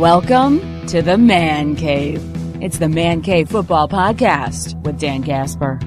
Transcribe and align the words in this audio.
Welcome 0.00 0.86
to 0.86 1.02
the 1.02 1.18
Man 1.18 1.76
Cave. 1.76 2.22
It's 2.62 2.78
the 2.78 2.88
Man 2.88 3.20
Cave 3.20 3.50
Football 3.50 3.86
Podcast 3.86 4.74
with 4.82 4.98
Dan 4.98 5.22
Casper. 5.22 5.78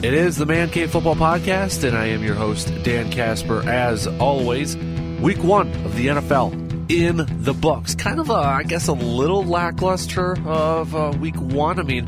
It 0.00 0.14
is 0.14 0.36
the 0.36 0.46
Man 0.46 0.70
Cave 0.70 0.92
Football 0.92 1.16
Podcast, 1.16 1.82
and 1.82 1.98
I 1.98 2.06
am 2.06 2.22
your 2.22 2.36
host, 2.36 2.72
Dan 2.84 3.10
Casper. 3.10 3.68
As 3.68 4.06
always, 4.06 4.76
week 5.20 5.42
one 5.42 5.66
of 5.84 5.96
the 5.96 6.06
NFL 6.06 6.52
in 6.88 7.26
the 7.42 7.52
books. 7.52 7.96
Kind 7.96 8.20
of, 8.20 8.30
a, 8.30 8.34
I 8.34 8.62
guess, 8.62 8.86
a 8.86 8.92
little 8.92 9.44
lackluster 9.44 10.38
of 10.46 10.94
uh, 10.94 11.18
week 11.18 11.34
one. 11.34 11.80
I 11.80 11.82
mean, 11.82 12.06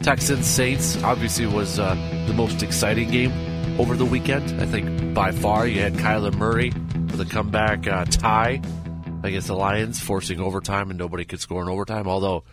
Texans 0.00 0.44
Saints 0.44 1.00
obviously 1.04 1.46
was 1.46 1.78
uh, 1.78 1.94
the 2.26 2.34
most 2.34 2.64
exciting 2.64 3.12
game 3.12 3.30
over 3.78 3.94
the 3.94 4.04
weekend. 4.04 4.60
I 4.60 4.66
think 4.66 5.14
by 5.14 5.30
far 5.30 5.68
you 5.68 5.82
had 5.82 5.92
Kyler 5.92 6.34
Murray 6.34 6.72
with 7.12 7.20
a 7.20 7.26
comeback 7.26 7.86
uh, 7.86 8.04
tie 8.04 8.60
against 9.22 9.48
the 9.48 9.54
Lions, 9.54 10.00
forcing 10.00 10.40
overtime, 10.40 10.90
and 10.90 10.98
nobody 10.98 11.24
could 11.24 11.40
score 11.40 11.62
in 11.62 11.68
overtime. 11.68 12.06
Although 12.06 12.44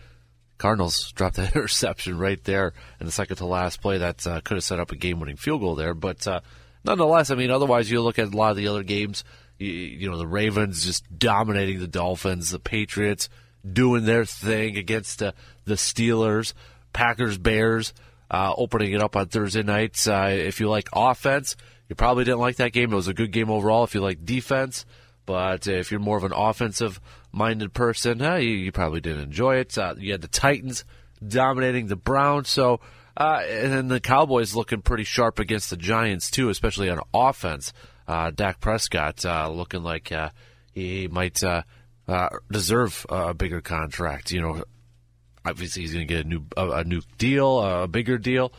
Cardinals 0.58 1.12
dropped 1.12 1.36
that 1.36 1.54
interception 1.56 2.18
right 2.18 2.42
there 2.44 2.72
in 3.00 3.06
the 3.06 3.12
second 3.12 3.36
to 3.36 3.46
last 3.46 3.80
play 3.80 3.98
that 3.98 4.26
uh, 4.26 4.40
could 4.42 4.56
have 4.56 4.64
set 4.64 4.80
up 4.80 4.92
a 4.92 4.96
game-winning 4.96 5.36
field 5.36 5.60
goal 5.60 5.74
there. 5.74 5.94
But 5.94 6.26
uh, 6.26 6.40
nonetheless, 6.84 7.30
I 7.30 7.34
mean, 7.34 7.50
otherwise 7.50 7.90
you 7.90 8.00
look 8.00 8.18
at 8.18 8.32
a 8.32 8.36
lot 8.36 8.50
of 8.50 8.56
the 8.56 8.68
other 8.68 8.82
games. 8.82 9.24
You, 9.58 9.70
you 9.70 10.10
know, 10.10 10.18
the 10.18 10.26
Ravens 10.26 10.84
just 10.84 11.18
dominating 11.18 11.80
the 11.80 11.88
Dolphins, 11.88 12.50
the 12.50 12.58
Patriots 12.58 13.28
doing 13.70 14.04
their 14.04 14.24
thing 14.24 14.76
against 14.76 15.22
uh, 15.22 15.32
the 15.64 15.74
Steelers, 15.74 16.52
Packers, 16.92 17.38
Bears. 17.38 17.92
Uh, 18.28 18.52
opening 18.56 18.90
it 18.90 19.00
up 19.00 19.14
on 19.14 19.28
Thursday 19.28 19.62
nights. 19.62 20.08
Uh, 20.08 20.26
if 20.32 20.58
you 20.58 20.68
like 20.68 20.88
offense, 20.92 21.54
you 21.88 21.94
probably 21.94 22.24
didn't 22.24 22.40
like 22.40 22.56
that 22.56 22.72
game. 22.72 22.92
It 22.92 22.96
was 22.96 23.06
a 23.06 23.14
good 23.14 23.30
game 23.30 23.50
overall. 23.50 23.84
If 23.84 23.94
you 23.94 24.00
like 24.00 24.24
defense, 24.24 24.84
but 25.26 25.66
if 25.66 25.90
you're 25.90 26.00
more 26.00 26.16
of 26.16 26.24
an 26.24 26.32
offensive 26.32 27.00
minded 27.32 27.74
person, 27.74 28.22
uh, 28.22 28.36
you, 28.36 28.50
you, 28.50 28.72
probably 28.72 29.00
didn't 29.00 29.24
enjoy 29.24 29.56
it. 29.56 29.76
Uh, 29.76 29.94
you 29.98 30.12
had 30.12 30.22
the 30.22 30.28
Titans 30.28 30.84
dominating 31.26 31.88
the 31.88 31.96
Browns. 31.96 32.48
So, 32.48 32.80
uh, 33.16 33.42
and 33.48 33.72
then 33.72 33.88
the 33.88 34.00
Cowboys 34.00 34.54
looking 34.54 34.82
pretty 34.82 35.04
sharp 35.04 35.38
against 35.38 35.68
the 35.70 35.76
Giants, 35.76 36.30
too, 36.30 36.48
especially 36.48 36.88
on 36.88 37.00
offense. 37.12 37.72
Uh, 38.06 38.30
Dak 38.30 38.60
Prescott 38.60 39.24
uh, 39.26 39.50
looking 39.50 39.82
like 39.82 40.12
uh, 40.12 40.30
he 40.72 41.08
might 41.08 41.42
deserve 42.50 43.04
a 43.08 43.34
bigger 43.34 43.60
contract. 43.60 44.30
You 44.30 44.40
know, 44.40 44.64
obviously 45.44 45.82
he's 45.82 45.92
going 45.92 46.06
to 46.06 46.14
get 46.14 46.24
a 46.24 46.28
new 46.28 46.44
a 46.56 46.84
new 46.84 47.02
deal, 47.18 47.60
a 47.60 47.88
bigger 47.88 48.16
deal. 48.16 48.52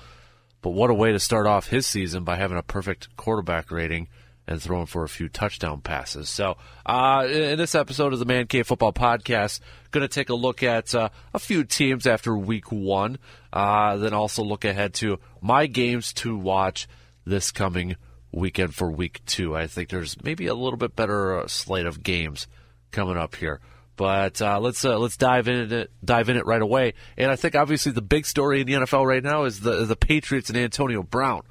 But 0.62 0.72
what 0.72 0.90
a 0.90 0.94
way 0.94 1.14
to 1.14 1.20
start 1.20 1.48
off 1.48 1.68
his 1.68 1.88
season 1.88 2.24
by 2.24 2.36
having 2.36 2.58
a 2.58 2.64
perfect 2.64 3.16
quarterback 3.16 3.72
rating 3.72 4.10
and 4.48 4.62
throwing 4.62 4.86
for 4.86 5.04
a 5.04 5.10
few 5.10 5.28
touchdown 5.28 5.82
passes. 5.82 6.30
So, 6.30 6.58
uh, 6.86 7.28
in 7.30 7.58
this 7.58 7.76
episode 7.76 8.14
of 8.14 8.20
the 8.20 8.26
Man 8.26 8.48
Cave 8.48 8.68
Football 8.68 8.94
Podcast, 8.94 9.60
going 9.92 10.02
to 10.02 10.08
take 10.08 10.30
a 10.30 10.36
look 10.36 10.64
at 10.64 10.96
uh, 10.96 11.10
a 11.34 11.40
few 11.40 11.64
teams 11.64 12.08
after 12.08 12.36
Week 12.36 12.72
One, 12.72 13.18
uh, 13.52 13.98
then 13.98 14.14
also 14.14 14.44
look 14.44 14.64
ahead 14.64 14.94
to 14.96 15.20
my 15.42 15.68
games 15.68 16.14
to 16.14 16.38
watch 16.38 16.88
this 17.26 17.52
coming 17.52 17.98
weekend 18.32 18.74
for 18.74 18.90
Week 18.90 19.22
Two. 19.26 19.56
I 19.56 19.68
think 19.68 19.90
there's 19.90 20.22
maybe 20.24 20.48
a 20.48 20.56
little 20.56 20.78
bit 20.78 20.96
better 20.96 21.40
uh, 21.40 21.48
slate 21.48 21.86
of 21.86 22.04
games 22.04 22.48
coming 22.92 23.18
up 23.18 23.36
here. 23.36 23.60
But 23.98 24.42
uh, 24.44 24.60
let's 24.60 24.86
uh, 24.86 24.98
let's 25.00 25.18
dive 25.18 25.48
in 25.48 25.74
it 25.74 25.92
dive 26.06 26.30
in 26.30 26.38
it 26.38 26.46
right 26.46 26.62
away. 26.62 26.94
And 27.18 27.32
I 27.32 27.36
think 27.36 27.56
obviously 27.56 27.92
the 27.92 28.02
big 28.02 28.28
story 28.28 28.62
in 28.62 28.68
the 28.68 28.74
NFL 28.74 29.06
right 29.06 29.24
now 29.24 29.46
is 29.46 29.60
the 29.60 29.86
the 29.86 29.96
Patriots 29.96 30.50
and 30.50 30.58
Antonio 30.58 31.02
Brown. 31.02 31.42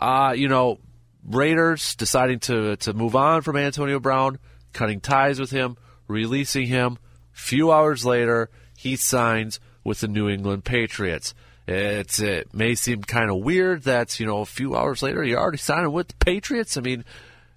Uh, 0.00 0.34
you 0.34 0.48
know, 0.48 0.78
Raiders 1.26 1.94
deciding 1.94 2.40
to 2.40 2.76
to 2.76 2.92
move 2.92 3.16
on 3.16 3.42
from 3.42 3.56
Antonio 3.56 3.98
Brown, 3.98 4.38
cutting 4.72 5.00
ties 5.00 5.40
with 5.40 5.50
him, 5.50 5.76
releasing 6.08 6.66
him. 6.66 6.98
Few 7.32 7.72
hours 7.72 8.04
later, 8.04 8.50
he 8.76 8.96
signs 8.96 9.58
with 9.82 10.00
the 10.00 10.08
New 10.08 10.28
England 10.28 10.64
Patriots. 10.64 11.34
It's 11.66 12.20
it 12.20 12.52
may 12.52 12.74
seem 12.74 13.02
kind 13.02 13.30
of 13.30 13.38
weird 13.38 13.84
that 13.84 14.20
you 14.20 14.26
know 14.26 14.40
a 14.40 14.46
few 14.46 14.76
hours 14.76 15.02
later 15.02 15.24
you're 15.24 15.40
already 15.40 15.58
signing 15.58 15.92
with 15.92 16.08
the 16.08 16.16
Patriots. 16.16 16.76
I 16.76 16.80
mean, 16.80 17.04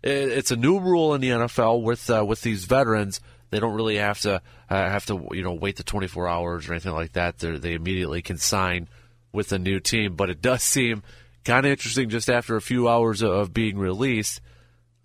it, 0.01 0.29
it's 0.29 0.51
a 0.51 0.55
new 0.55 0.79
rule 0.79 1.13
in 1.13 1.21
the 1.21 1.29
NFL 1.29 1.83
with 1.83 2.09
uh, 2.09 2.23
with 2.25 2.41
these 2.41 2.65
veterans 2.65 3.19
they 3.49 3.59
don't 3.59 3.75
really 3.75 3.97
have 3.97 4.19
to 4.21 4.41
uh, 4.69 4.75
have 4.89 5.05
to 5.05 5.27
you 5.31 5.43
know 5.43 5.53
wait 5.53 5.77
the 5.77 5.83
24 5.83 6.27
hours 6.27 6.67
or 6.67 6.73
anything 6.73 6.93
like 6.93 7.13
that. 7.13 7.39
They're, 7.39 7.57
they 7.57 7.73
immediately 7.73 8.21
can 8.21 8.37
sign 8.37 8.87
with 9.31 9.51
a 9.51 9.59
new 9.59 9.79
team. 9.79 10.15
But 10.15 10.29
it 10.29 10.41
does 10.41 10.63
seem 10.63 11.03
kind 11.47 11.65
of 11.65 11.71
interesting 11.71 12.09
just 12.09 12.29
after 12.29 12.57
a 12.57 12.61
few 12.61 12.89
hours 12.89 13.23
of 13.23 13.53
being 13.53 13.77
released. 13.77 14.41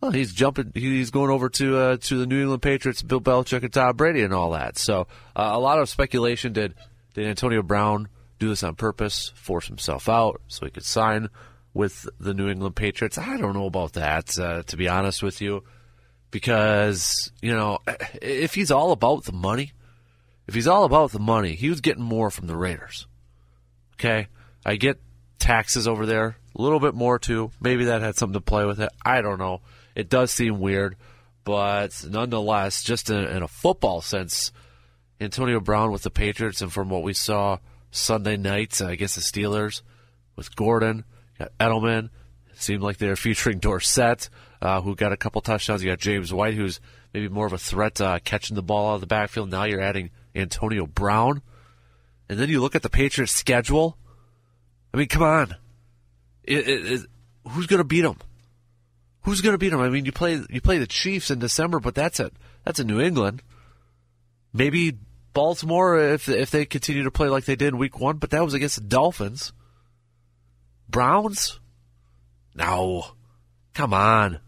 Well, 0.00 0.10
he's 0.10 0.32
jumping. 0.32 0.72
He's 0.75 1.12
going 1.12 1.30
over 1.30 1.48
to 1.48 1.78
uh, 1.78 1.97
to 1.98 2.19
the 2.19 2.26
New 2.26 2.41
England 2.41 2.62
Patriots, 2.62 3.03
Bill 3.03 3.20
Belichick 3.20 3.62
and 3.62 3.72
Tom 3.72 3.97
Brady, 3.97 4.22
and 4.22 4.34
all 4.34 4.50
that. 4.50 4.76
So 4.76 5.06
uh, 5.36 5.50
a 5.53 5.60
lot 5.60 5.78
of 5.78 5.88
speculation. 5.88 6.53
Did 6.53 6.75
did 7.14 7.28
Antonio 7.28 7.62
Brown 7.62 8.08
do 8.41 8.48
this 8.48 8.64
on 8.64 8.75
purpose, 8.75 9.32
force 9.36 9.69
himself 9.69 10.08
out 10.08 10.42
so 10.48 10.66
he 10.66 10.72
could 10.72 10.84
sign 10.84 11.28
with 11.72 12.08
the 12.19 12.34
New 12.34 12.48
England 12.48 12.74
Patriots? 12.74 13.16
I 13.16 13.36
don't 13.36 13.54
know 13.54 13.66
about 13.66 13.92
that. 13.92 14.36
Uh, 14.36 14.64
to 14.64 14.76
be 14.76 14.88
honest 14.88 15.22
with 15.22 15.41
you, 15.41 15.62
because 16.32 17.30
you 17.41 17.54
know 17.54 17.78
if 18.20 18.54
he's 18.54 18.72
all 18.72 18.91
about 18.91 19.22
the 19.24 19.32
money, 19.32 19.72
if 20.48 20.54
he's 20.54 20.66
all 20.66 20.82
about 20.82 21.12
the 21.12 21.20
money, 21.20 21.54
he 21.54 21.69
was 21.69 21.80
getting 21.80 22.03
more 22.03 22.32
from 22.32 22.48
the 22.48 22.56
Raiders. 22.56 23.06
Okay, 23.94 24.26
I 24.66 24.74
get 24.74 24.98
taxes 25.42 25.88
over 25.88 26.06
there 26.06 26.36
a 26.56 26.62
little 26.62 26.80
bit 26.80 26.94
more 26.94 27.19
too. 27.19 27.50
Maybe 27.60 27.86
that 27.86 28.00
had 28.00 28.16
something 28.16 28.34
to 28.34 28.41
play 28.41 28.64
with 28.64 28.80
it. 28.80 28.91
I 29.04 29.20
don't 29.22 29.38
know. 29.38 29.60
It 29.94 30.08
does 30.08 30.30
seem 30.30 30.60
weird, 30.60 30.97
but 31.44 32.04
nonetheless, 32.08 32.82
just 32.82 33.10
in, 33.10 33.25
in 33.25 33.42
a 33.42 33.48
football 33.48 34.00
sense, 34.00 34.53
Antonio 35.20 35.60
Brown 35.60 35.92
with 35.92 36.03
the 36.03 36.10
Patriots, 36.10 36.62
and 36.62 36.72
from 36.72 36.88
what 36.88 37.03
we 37.03 37.12
saw 37.12 37.58
Sunday 37.91 38.36
night 38.36 38.80
against 38.80 39.16
the 39.16 39.20
Steelers 39.20 39.82
with 40.36 40.54
Gordon, 40.56 41.04
got 41.38 41.56
Edelman. 41.59 42.10
It 42.50 42.60
seemed 42.60 42.82
like 42.82 42.98
they 42.98 43.09
were 43.09 43.16
featuring 43.16 43.59
Dorsett 43.59 44.28
uh, 44.60 44.80
who 44.80 44.94
got 44.94 45.12
a 45.12 45.16
couple 45.16 45.41
touchdowns. 45.41 45.82
You 45.82 45.91
got 45.91 45.98
James 45.98 46.32
White, 46.32 46.54
who's 46.54 46.80
maybe 47.12 47.28
more 47.28 47.47
of 47.47 47.53
a 47.53 47.59
threat 47.59 48.00
uh, 48.00 48.20
catching 48.24 48.54
the 48.54 48.62
ball 48.62 48.92
out 48.92 48.94
of 48.97 49.00
the 49.00 49.06
backfield. 49.06 49.50
Now 49.50 49.64
you're 49.64 49.80
adding 49.80 50.10
Antonio 50.34 50.86
Brown. 50.86 51.42
And 52.28 52.38
then 52.38 52.48
you 52.48 52.60
look 52.60 52.76
at 52.76 52.82
the 52.82 52.88
Patriots' 52.88 53.32
schedule. 53.32 53.98
I 54.92 54.97
mean, 54.97 55.08
come 55.08 55.22
on. 55.22 55.56
It, 56.44 56.69
it, 56.69 56.92
it, 56.92 57.00
who's 57.48 57.66
going 57.66 57.78
to 57.78 57.84
beat 57.84 58.03
them? 58.03 58.19
Who's 59.22 59.41
going 59.41 59.54
to 59.54 59.58
beat 59.58 59.70
them? 59.70 59.80
I 59.80 59.88
mean, 59.88 60.04
you 60.04 60.12
play 60.12 60.41
you 60.50 60.60
play 60.60 60.78
the 60.78 60.86
Chiefs 60.86 61.30
in 61.30 61.38
December, 61.38 61.78
but 61.78 61.94
that's 61.94 62.19
it. 62.19 62.32
That's 62.64 62.80
in 62.80 62.88
New 62.88 63.00
England. 63.00 63.42
Maybe 64.53 64.98
Baltimore 65.32 65.98
if 65.98 66.28
if 66.28 66.50
they 66.50 66.66
continue 66.66 67.04
to 67.04 67.10
play 67.10 67.28
like 67.28 67.44
they 67.44 67.56
did 67.56 67.69
in 67.69 67.78
Week 67.78 67.98
One, 67.98 68.16
but 68.16 68.30
that 68.30 68.44
was 68.44 68.54
against 68.54 68.76
the 68.76 68.82
Dolphins. 68.82 69.53
Browns? 70.88 71.60
No, 72.54 73.06
come 73.74 73.94
on. 73.94 74.41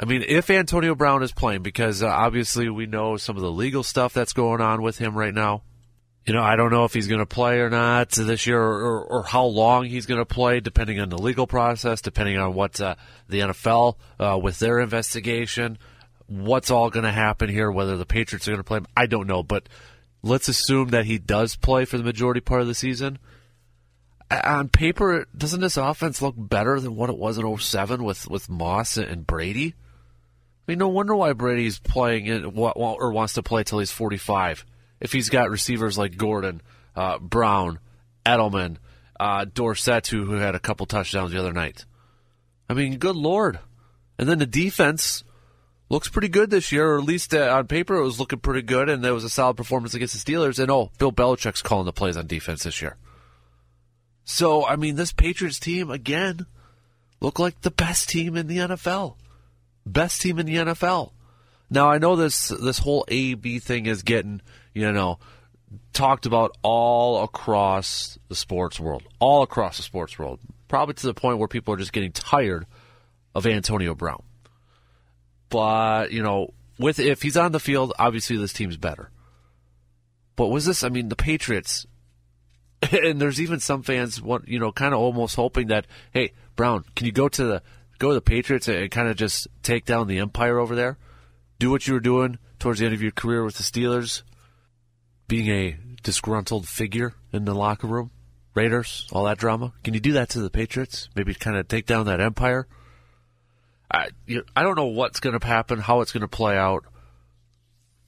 I 0.00 0.04
mean, 0.04 0.22
if 0.26 0.50
Antonio 0.50 0.94
Brown 0.94 1.22
is 1.22 1.32
playing, 1.32 1.62
because 1.62 2.02
uh, 2.02 2.08
obviously 2.08 2.68
we 2.68 2.86
know 2.86 3.16
some 3.16 3.36
of 3.36 3.42
the 3.42 3.50
legal 3.50 3.82
stuff 3.82 4.12
that's 4.12 4.32
going 4.32 4.60
on 4.60 4.82
with 4.82 4.98
him 4.98 5.16
right 5.16 5.34
now. 5.34 5.62
You 6.28 6.34
know, 6.34 6.42
I 6.42 6.56
don't 6.56 6.70
know 6.70 6.84
if 6.84 6.92
he's 6.92 7.08
going 7.08 7.20
to 7.20 7.26
play 7.26 7.60
or 7.60 7.70
not 7.70 8.10
this 8.10 8.46
year, 8.46 8.60
or, 8.60 9.02
or, 9.02 9.22
how 9.22 9.46
long 9.46 9.86
he's 9.86 10.04
going 10.04 10.20
to 10.20 10.26
play, 10.26 10.60
depending 10.60 11.00
on 11.00 11.08
the 11.08 11.16
legal 11.16 11.46
process, 11.46 12.02
depending 12.02 12.36
on 12.36 12.52
what 12.52 12.80
uh, 12.80 12.96
the 13.28 13.40
NFL 13.40 13.96
uh, 14.20 14.38
with 14.40 14.58
their 14.58 14.78
investigation, 14.78 15.78
what's 16.26 16.70
all 16.70 16.90
going 16.90 17.06
to 17.06 17.12
happen 17.12 17.48
here, 17.48 17.70
whether 17.70 17.96
the 17.96 18.04
Patriots 18.04 18.46
are 18.46 18.50
going 18.50 18.60
to 18.60 18.64
play 18.64 18.76
him. 18.76 18.86
I 18.94 19.06
don't 19.06 19.26
know, 19.26 19.42
but 19.42 19.70
let's 20.22 20.48
assume 20.48 20.90
that 20.90 21.06
he 21.06 21.18
does 21.18 21.56
play 21.56 21.86
for 21.86 21.96
the 21.96 22.04
majority 22.04 22.40
part 22.40 22.60
of 22.60 22.66
the 22.66 22.74
season 22.74 23.18
on 24.30 24.68
paper, 24.68 25.26
doesn't 25.36 25.60
this 25.60 25.76
offense 25.76 26.20
look 26.20 26.34
better 26.36 26.80
than 26.80 26.96
what 26.96 27.10
it 27.10 27.16
was 27.16 27.38
in 27.38 27.56
07 27.58 28.04
with, 28.04 28.28
with 28.28 28.48
Moss 28.50 28.96
and 28.96 29.26
Brady? 29.26 29.74
I 30.66 30.72
mean, 30.72 30.78
no 30.78 30.88
wonder 30.88 31.16
why 31.16 31.32
Brady's 31.32 31.78
playing 31.78 32.26
it 32.26 32.44
or 32.44 33.12
wants 33.12 33.34
to 33.34 33.42
play 33.42 33.64
till 33.64 33.78
he's 33.78 33.90
45. 33.90 34.66
If 35.00 35.12
he's 35.12 35.28
got 35.28 35.50
receivers 35.50 35.96
like 35.96 36.16
Gordon, 36.16 36.60
uh, 36.96 37.18
Brown, 37.18 37.78
Edelman, 38.26 38.76
uh, 39.18 39.46
Dorsett, 39.52 40.06
who, 40.08 40.24
who 40.24 40.34
had 40.34 40.54
a 40.54 40.60
couple 40.60 40.86
touchdowns 40.86 41.32
the 41.32 41.38
other 41.38 41.52
night. 41.52 41.84
I 42.68 42.74
mean, 42.74 42.98
good 42.98 43.16
lord. 43.16 43.58
And 44.18 44.28
then 44.28 44.38
the 44.38 44.46
defense 44.46 45.24
looks 45.88 46.08
pretty 46.08 46.28
good 46.28 46.50
this 46.50 46.72
year, 46.72 46.94
or 46.94 46.98
at 46.98 47.04
least 47.04 47.34
uh, 47.34 47.50
on 47.52 47.66
paper 47.66 47.96
it 47.96 48.02
was 48.02 48.20
looking 48.20 48.40
pretty 48.40 48.62
good, 48.62 48.88
and 48.88 49.02
there 49.02 49.14
was 49.14 49.24
a 49.24 49.30
solid 49.30 49.56
performance 49.56 49.94
against 49.94 50.24
the 50.24 50.32
Steelers. 50.32 50.58
And 50.58 50.70
oh, 50.70 50.90
Bill 50.98 51.12
Belichick's 51.12 51.62
calling 51.62 51.86
the 51.86 51.92
plays 51.92 52.16
on 52.16 52.26
defense 52.26 52.64
this 52.64 52.82
year. 52.82 52.96
So, 54.24 54.66
I 54.66 54.76
mean, 54.76 54.96
this 54.96 55.12
Patriots 55.12 55.58
team, 55.58 55.90
again, 55.90 56.46
look 57.20 57.38
like 57.38 57.62
the 57.62 57.70
best 57.70 58.08
team 58.08 58.36
in 58.36 58.46
the 58.46 58.58
NFL 58.58 59.16
best 59.92 60.20
team 60.20 60.38
in 60.38 60.46
the 60.46 60.56
NFL. 60.56 61.12
Now 61.70 61.90
I 61.90 61.98
know 61.98 62.16
this 62.16 62.48
this 62.48 62.78
whole 62.78 63.04
A 63.08 63.34
B 63.34 63.58
thing 63.58 63.86
is 63.86 64.02
getting 64.02 64.40
you 64.78 64.92
know 64.92 65.18
talked 65.92 66.26
about 66.26 66.56
all 66.62 67.24
across 67.24 68.18
the 68.28 68.34
sports 68.34 68.80
world, 68.80 69.02
all 69.18 69.42
across 69.42 69.76
the 69.76 69.82
sports 69.82 70.18
world, 70.18 70.40
probably 70.68 70.94
to 70.94 71.06
the 71.06 71.14
point 71.14 71.38
where 71.38 71.48
people 71.48 71.74
are 71.74 71.78
just 71.78 71.92
getting 71.92 72.12
tired 72.12 72.66
of 73.34 73.46
Antonio 73.46 73.94
Brown. 73.94 74.22
But 75.48 76.12
you 76.12 76.22
know, 76.22 76.54
with 76.78 76.98
if 76.98 77.22
he's 77.22 77.36
on 77.36 77.52
the 77.52 77.60
field, 77.60 77.92
obviously 77.98 78.36
this 78.36 78.52
team's 78.52 78.76
better. 78.76 79.10
But 80.36 80.48
was 80.48 80.64
this? 80.64 80.84
I 80.84 80.88
mean, 80.88 81.08
the 81.08 81.16
Patriots, 81.16 81.86
and 82.92 83.20
there's 83.20 83.40
even 83.40 83.60
some 83.60 83.82
fans, 83.82 84.22
want 84.22 84.48
you 84.48 84.58
know, 84.58 84.72
kind 84.72 84.94
of 84.94 85.00
almost 85.00 85.36
hoping 85.36 85.68
that, 85.68 85.86
hey, 86.12 86.32
Brown, 86.56 86.84
can 86.94 87.06
you 87.06 87.12
go 87.12 87.28
to 87.28 87.44
the 87.44 87.62
go 87.98 88.08
to 88.08 88.14
the 88.14 88.20
Patriots 88.20 88.68
and 88.68 88.90
kind 88.90 89.08
of 89.08 89.16
just 89.16 89.48
take 89.62 89.84
down 89.84 90.06
the 90.06 90.18
empire 90.18 90.58
over 90.58 90.74
there? 90.74 90.96
Do 91.58 91.70
what 91.70 91.88
you 91.88 91.94
were 91.94 92.00
doing 92.00 92.38
towards 92.60 92.78
the 92.78 92.86
end 92.86 92.94
of 92.94 93.02
your 93.02 93.10
career 93.10 93.42
with 93.42 93.56
the 93.56 93.64
Steelers, 93.64 94.22
being 95.28 95.48
a 95.48 95.76
disgruntled 96.02 96.66
figure 96.66 97.14
in 97.32 97.44
the 97.44 97.54
locker 97.54 97.86
room, 97.86 98.10
Raiders, 98.54 99.06
all 99.12 99.24
that 99.24 99.38
drama. 99.38 99.72
Can 99.84 99.94
you 99.94 100.00
do 100.00 100.12
that 100.12 100.30
to 100.30 100.40
the 100.40 100.50
Patriots? 100.50 101.08
Maybe 101.14 101.34
kind 101.34 101.56
of 101.56 101.68
take 101.68 101.86
down 101.86 102.06
that 102.06 102.20
empire. 102.20 102.66
I 103.90 104.08
you, 104.26 104.44
I 104.56 104.62
don't 104.62 104.76
know 104.76 104.86
what's 104.86 105.20
going 105.20 105.38
to 105.38 105.46
happen, 105.46 105.78
how 105.78 106.00
it's 106.00 106.12
going 106.12 106.22
to 106.22 106.28
play 106.28 106.56
out, 106.56 106.84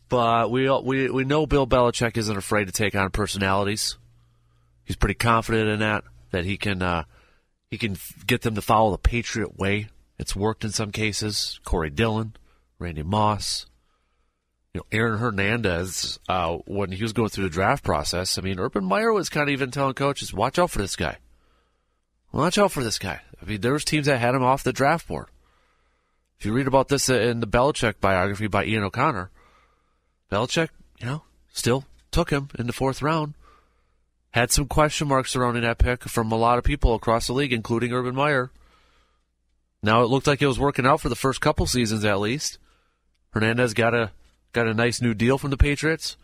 but 0.09 0.51
we 0.51 0.69
we 0.69 1.11
we 1.11 1.25
know 1.25 1.47
Bill 1.47 1.67
Belichick 1.67 2.17
isn't 2.17 2.37
afraid 2.37 2.67
to 2.67 2.73
take 2.73 2.95
on 2.95 3.11
personalities. 3.11 3.97
He's 4.85 4.97
pretty 4.97 5.15
confident 5.15 5.69
in 5.69 5.79
that 5.81 6.05
that 6.33 6.45
he 6.45 6.57
can 6.57 6.83
uh, 6.83 7.05
he 7.71 7.79
can 7.79 7.97
get 8.27 8.43
them 8.43 8.57
to 8.57 8.63
follow 8.63 8.91
the 8.91 8.99
Patriot 8.99 9.57
way. 9.57 9.89
It's 10.19 10.37
worked 10.37 10.65
in 10.65 10.71
some 10.71 10.91
cases. 10.91 11.61
Corey 11.65 11.91
Dillon, 11.91 12.35
Randy 12.79 13.03
Moss, 13.03 13.67
you 14.75 14.81
know, 14.81 14.87
Aaron 14.93 15.19
Hernandez. 15.19 16.19
Uh, 16.29 16.59
when 16.67 16.93
he 16.93 17.03
was 17.03 17.13
going 17.13 17.29
through 17.29 17.45
the 17.45 17.51
draft 17.51 17.85
process, 17.85 18.39
I 18.39 18.43
mean, 18.43 18.59
Urban 18.59 18.85
Meyer 18.85 19.13
was 19.13 19.29
kind 19.29 19.49
of 19.49 19.53
even 19.53 19.71
telling 19.71 19.95
coaches, 19.95 20.33
"Watch 20.33 20.59
out 20.59 20.71
for 20.71 20.79
this 20.79 20.97
guy. 20.97 21.19
Watch 22.33 22.59
out 22.59 22.73
for 22.73 22.85
this 22.85 22.99
guy." 22.99 23.21
I 23.41 23.45
mean, 23.45 23.61
there 23.61 23.73
was 23.73 23.85
teams 23.85 24.07
that 24.07 24.19
had 24.19 24.35
him 24.35 24.43
off 24.43 24.63
the 24.63 24.73
draft 24.73 25.09
board. 25.09 25.27
If 26.39 26.47
you 26.47 26.53
read 26.53 26.67
about 26.67 26.89
this 26.89 27.09
in 27.09 27.41
the 27.41 27.47
Belichick 27.47 28.01
biography 28.01 28.47
by 28.47 28.65
Ian 28.65 28.85
O'Connor, 28.85 29.31
Belichick, 30.31 30.69
you 30.99 31.07
know, 31.07 31.23
still 31.53 31.85
took 32.11 32.31
him 32.31 32.49
in 32.59 32.67
the 32.67 32.73
fourth 32.73 33.03
round 33.03 33.35
had 34.31 34.51
some 34.51 34.67
question 34.67 35.09
marks 35.09 35.33
surrounding 35.33 35.63
that 35.63 35.79
pick 35.79 36.05
from 36.05 36.31
a 36.31 36.37
lot 36.37 36.59
of 36.59 36.65
people 36.65 36.95
across 36.95 37.27
the 37.27 37.33
league, 37.33 37.53
including 37.53 37.93
Urban 37.93 38.15
Meyer. 38.15 38.51
Now 39.83 40.03
it 40.03 40.09
looked 40.09 40.27
like 40.27 40.41
it 40.41 40.47
was 40.47 40.59
working 40.59 40.87
out 40.87 41.01
for 41.01 41.09
the 41.09 41.17
first 41.17 41.41
couple 41.41 41.67
seasons 41.67 42.05
at 42.05 42.21
least. 42.21 42.59
Hernandez 43.31 43.75
got 43.75 43.95
a 43.95 44.13
got 44.53 44.67
a 44.67 44.75
nice 44.75 45.01
new 45.01 45.15
deal 45.15 45.39
from 45.39 45.51
the 45.51 45.57
Patriots, 45.57 46.17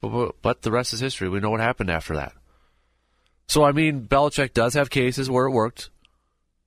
but, 0.00 0.34
but 0.42 0.62
the 0.62 0.70
rest 0.70 0.92
is 0.92 1.00
history. 1.00 1.28
We 1.28 1.40
know 1.40 1.50
what 1.50 1.60
happened 1.60 1.90
after 1.90 2.14
that. 2.16 2.32
So 3.46 3.64
I 3.64 3.72
mean, 3.72 4.06
Belichick 4.06 4.54
does 4.54 4.74
have 4.74 4.90
cases 4.90 5.30
where 5.30 5.46
it 5.46 5.50
worked. 5.50 5.90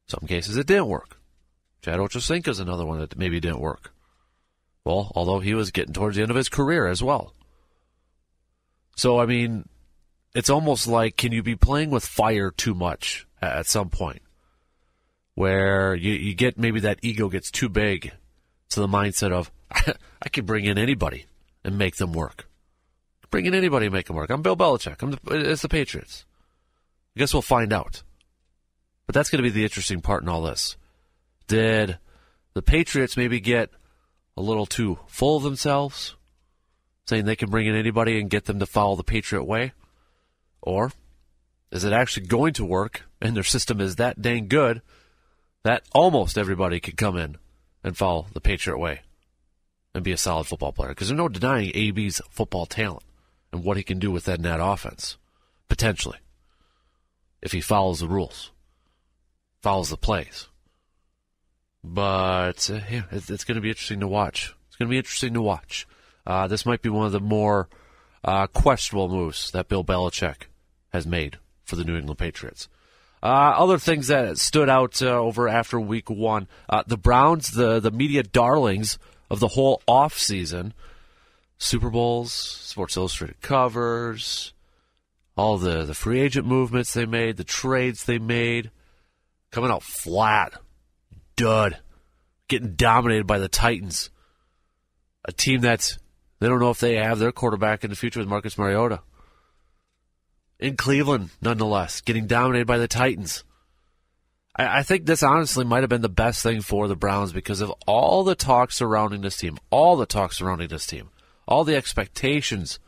Some 0.08 0.28
cases 0.28 0.58
it 0.58 0.68
didn't 0.68 0.88
work. 0.88 1.18
Chad 1.82 2.00
Ochocinco 2.00 2.50
is 2.50 2.60
another 2.60 2.86
one 2.86 3.00
that 3.00 3.18
maybe 3.18 3.40
didn't 3.40 3.60
work. 3.60 3.92
Well, 4.84 5.12
although 5.16 5.40
he 5.40 5.56
was 5.56 5.72
getting 5.72 5.94
towards 5.94 6.16
the 6.16 6.22
end 6.22 6.32
of 6.32 6.38
his 6.38 6.50
career 6.50 6.88
as 6.88 7.02
well. 7.02 7.34
So 8.96 9.20
I 9.20 9.26
mean, 9.26 9.68
it's 10.34 10.50
almost 10.50 10.88
like 10.88 11.18
can 11.18 11.32
you 11.32 11.42
be 11.42 11.56
playing 11.56 11.90
with 11.90 12.06
fire 12.06 12.52
too 12.52 12.76
much 12.76 13.26
at 13.42 13.66
some 13.66 13.90
point 13.90 14.22
where 15.34 15.96
you, 15.96 16.14
you 16.14 16.34
get 16.34 16.58
maybe 16.58 16.80
that 16.82 17.00
ego 17.02 17.30
gets 17.30 17.52
too 17.52 17.70
big 17.70 18.14
to 18.70 18.80
the 18.80 18.88
mindset 18.88 19.32
of 19.32 19.52
I 20.22 20.30
can 20.30 20.46
bring 20.46 20.66
in 20.66 20.78
anybody 20.78 21.26
and 21.64 21.78
make 21.78 21.96
them 21.98 22.14
work. 22.14 22.48
Bring 23.30 23.46
in 23.46 23.54
anybody 23.54 23.88
and 23.88 23.94
make 23.94 24.08
them 24.08 24.16
work. 24.16 24.30
I'm 24.30 24.42
Bill 24.42 24.56
Belichick. 24.56 25.02
I'm 25.02 25.12
the, 25.12 25.52
it's 25.52 25.62
the 25.62 25.70
Patriots. 25.70 26.26
I 27.16 27.20
guess 27.20 27.34
we'll 27.34 27.42
find 27.42 27.74
out. 27.74 28.04
But 29.06 29.14
that's 29.14 29.30
going 29.30 29.44
to 29.44 29.50
be 29.50 29.54
the 29.54 29.64
interesting 29.64 30.02
part 30.02 30.24
in 30.24 30.30
all 30.30 30.42
this. 30.42 30.78
Did 31.48 31.98
the 32.54 32.62
Patriots 32.62 33.18
maybe 33.18 33.40
get 33.40 33.70
a 34.38 34.42
little 34.42 34.66
too 34.66 35.00
full 35.08 35.38
of 35.38 35.44
themselves, 35.44 36.16
saying 37.08 37.26
they 37.26 37.36
can 37.36 37.50
bring 37.50 37.68
in 37.68 37.76
anybody 37.76 38.20
and 38.20 38.30
get 38.30 38.46
them 38.46 38.60
to 38.60 38.66
follow 38.66 38.96
the 38.96 39.04
Patriot 39.04 39.44
way? 39.44 39.74
Or 40.62 40.92
is 41.72 41.84
it 41.84 41.94
actually 41.94 42.28
going 42.28 42.54
to 42.54 42.66
work 42.66 43.04
and 43.22 43.36
their 43.36 43.44
system 43.44 43.82
is 43.82 43.98
that 43.98 44.22
dang 44.22 44.48
good 44.48 44.82
that 45.64 45.84
almost 45.94 46.38
everybody 46.38 46.80
could 46.80 46.96
come 46.96 47.18
in 47.18 47.38
and 47.86 47.96
follow 47.96 48.26
the 48.34 48.42
Patriot 48.42 48.80
way 48.80 49.02
and 49.94 50.04
be 50.04 50.12
a 50.12 50.18
solid 50.18 50.48
football 50.48 50.74
player? 50.74 50.90
Because 50.90 51.08
there's 51.08 51.18
no 51.18 51.30
denying 51.30 51.72
AB's 51.74 52.20
football 52.30 52.66
talent 52.66 53.04
and 53.54 53.64
what 53.64 53.78
he 53.78 53.84
can 53.84 54.00
do 54.00 54.12
with 54.12 54.26
that 54.26 54.42
offense, 54.44 55.18
potentially, 55.70 56.18
if 57.42 57.52
he 57.52 57.62
follows 57.62 58.00
the 58.00 58.08
rules, 58.08 58.52
follows 59.62 59.90
the 59.90 59.98
plays. 59.98 60.50
But 61.84 62.70
uh, 62.70 62.80
yeah, 62.90 63.04
it's, 63.12 63.30
it's 63.30 63.44
going 63.44 63.56
to 63.56 63.62
be 63.62 63.70
interesting 63.70 64.00
to 64.00 64.08
watch. 64.08 64.56
It's 64.68 64.76
going 64.76 64.90
to 64.90 64.92
be 64.92 64.98
interesting 64.98 65.36
to 65.36 65.42
watch. 65.42 65.88
Uh, 66.26 66.48
this 66.48 66.66
might 66.66 66.82
be 66.82 66.90
one 66.90 67.06
of 67.06 67.12
the 67.12 67.20
more 67.20 67.70
uh, 68.24 68.48
questionable 68.48 69.08
moves 69.08 69.52
that 69.52 69.68
Bill 69.68 69.84
Belichick 69.84 70.48
has 70.92 71.06
made 71.06 71.38
for 71.64 71.76
the 71.76 71.84
New 71.84 71.96
England 71.96 72.18
Patriots. 72.18 72.68
Uh, 73.26 73.56
other 73.58 73.80
things 73.80 74.10
that 74.10 74.38
stood 74.38 74.70
out 74.70 75.02
uh, 75.02 75.08
over 75.08 75.48
after 75.48 75.80
week 75.80 76.12
one 76.12 76.48
uh, 76.70 76.84
the 76.86 76.96
Browns, 76.96 77.50
the, 77.54 77.80
the 77.80 77.90
media 77.90 78.22
darlings 78.22 79.00
of 79.32 79.40
the 79.40 79.48
whole 79.48 79.82
offseason, 79.88 80.74
Super 81.58 81.90
Bowls, 81.90 82.32
Sports 82.32 82.96
Illustrated 82.96 83.42
covers, 83.42 84.54
all 85.36 85.58
the, 85.58 85.86
the 85.86 85.96
free 85.96 86.20
agent 86.20 86.46
movements 86.46 86.94
they 86.94 87.08
made, 87.08 87.38
the 87.38 87.44
trades 87.44 88.04
they 88.04 88.20
made, 88.20 88.70
coming 89.50 89.72
out 89.72 89.82
flat, 89.82 90.54
dud, 91.36 91.80
getting 92.48 92.76
dominated 92.76 93.26
by 93.26 93.40
the 93.40 93.50
Titans. 93.50 94.12
A 95.28 95.32
team 95.32 95.62
that's, 95.62 95.98
they 96.40 96.48
don't 96.48 96.60
know 96.60 96.70
if 96.70 96.80
they 96.80 96.98
have 96.98 97.18
their 97.18 97.32
quarterback 97.32 97.84
in 97.84 97.90
the 97.90 97.96
future 97.96 98.20
with 98.20 98.30
Marcus 98.30 98.56
Mariota 98.56 99.02
in 100.60 100.78
Cleveland, 100.78 101.30
nonetheless, 101.42 102.02
getting 102.02 102.28
dominated 102.28 102.68
by 102.68 102.78
the 102.78 102.88
Titans. 102.88 103.44
I, 104.56 104.80
I 104.80 104.84
think 104.84 105.06
this 105.06 105.24
honestly 105.24 105.66
might 105.66 105.84
have 105.84 105.90
been 105.90 106.02
the 106.02 106.10
best 106.10 106.42
thing 106.44 106.62
for 106.62 106.88
the 106.88 106.96
Browns 106.96 107.34
because 107.34 107.62
of 107.62 107.72
all 107.86 108.24
the 108.24 108.36
talk 108.36 108.72
surrounding 108.72 109.22
this 109.22 109.38
team, 109.38 109.58
all 109.70 109.96
the 109.96 110.06
talk 110.06 110.34
surrounding 110.34 110.70
this 110.70 110.88
team, 110.88 111.10
all 111.48 111.64
the 111.64 111.76
expectations. 111.76 112.80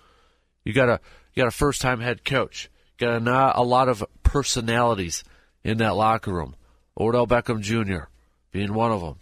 You 0.63 0.73
got 0.73 0.89
a 0.89 0.99
you 1.33 1.43
got 1.43 1.47
a 1.47 1.51
first 1.51 1.81
time 1.81 1.99
head 1.99 2.25
coach. 2.25 2.69
You 2.99 3.07
got 3.07 3.21
a, 3.21 3.59
a 3.59 3.63
lot 3.63 3.89
of 3.89 4.03
personalities 4.23 5.23
in 5.63 5.77
that 5.77 5.95
locker 5.95 6.33
room. 6.33 6.55
Odell 6.99 7.27
Beckham 7.27 7.61
Jr. 7.61 8.05
being 8.51 8.73
one 8.73 8.91
of 8.91 9.01
them. 9.01 9.17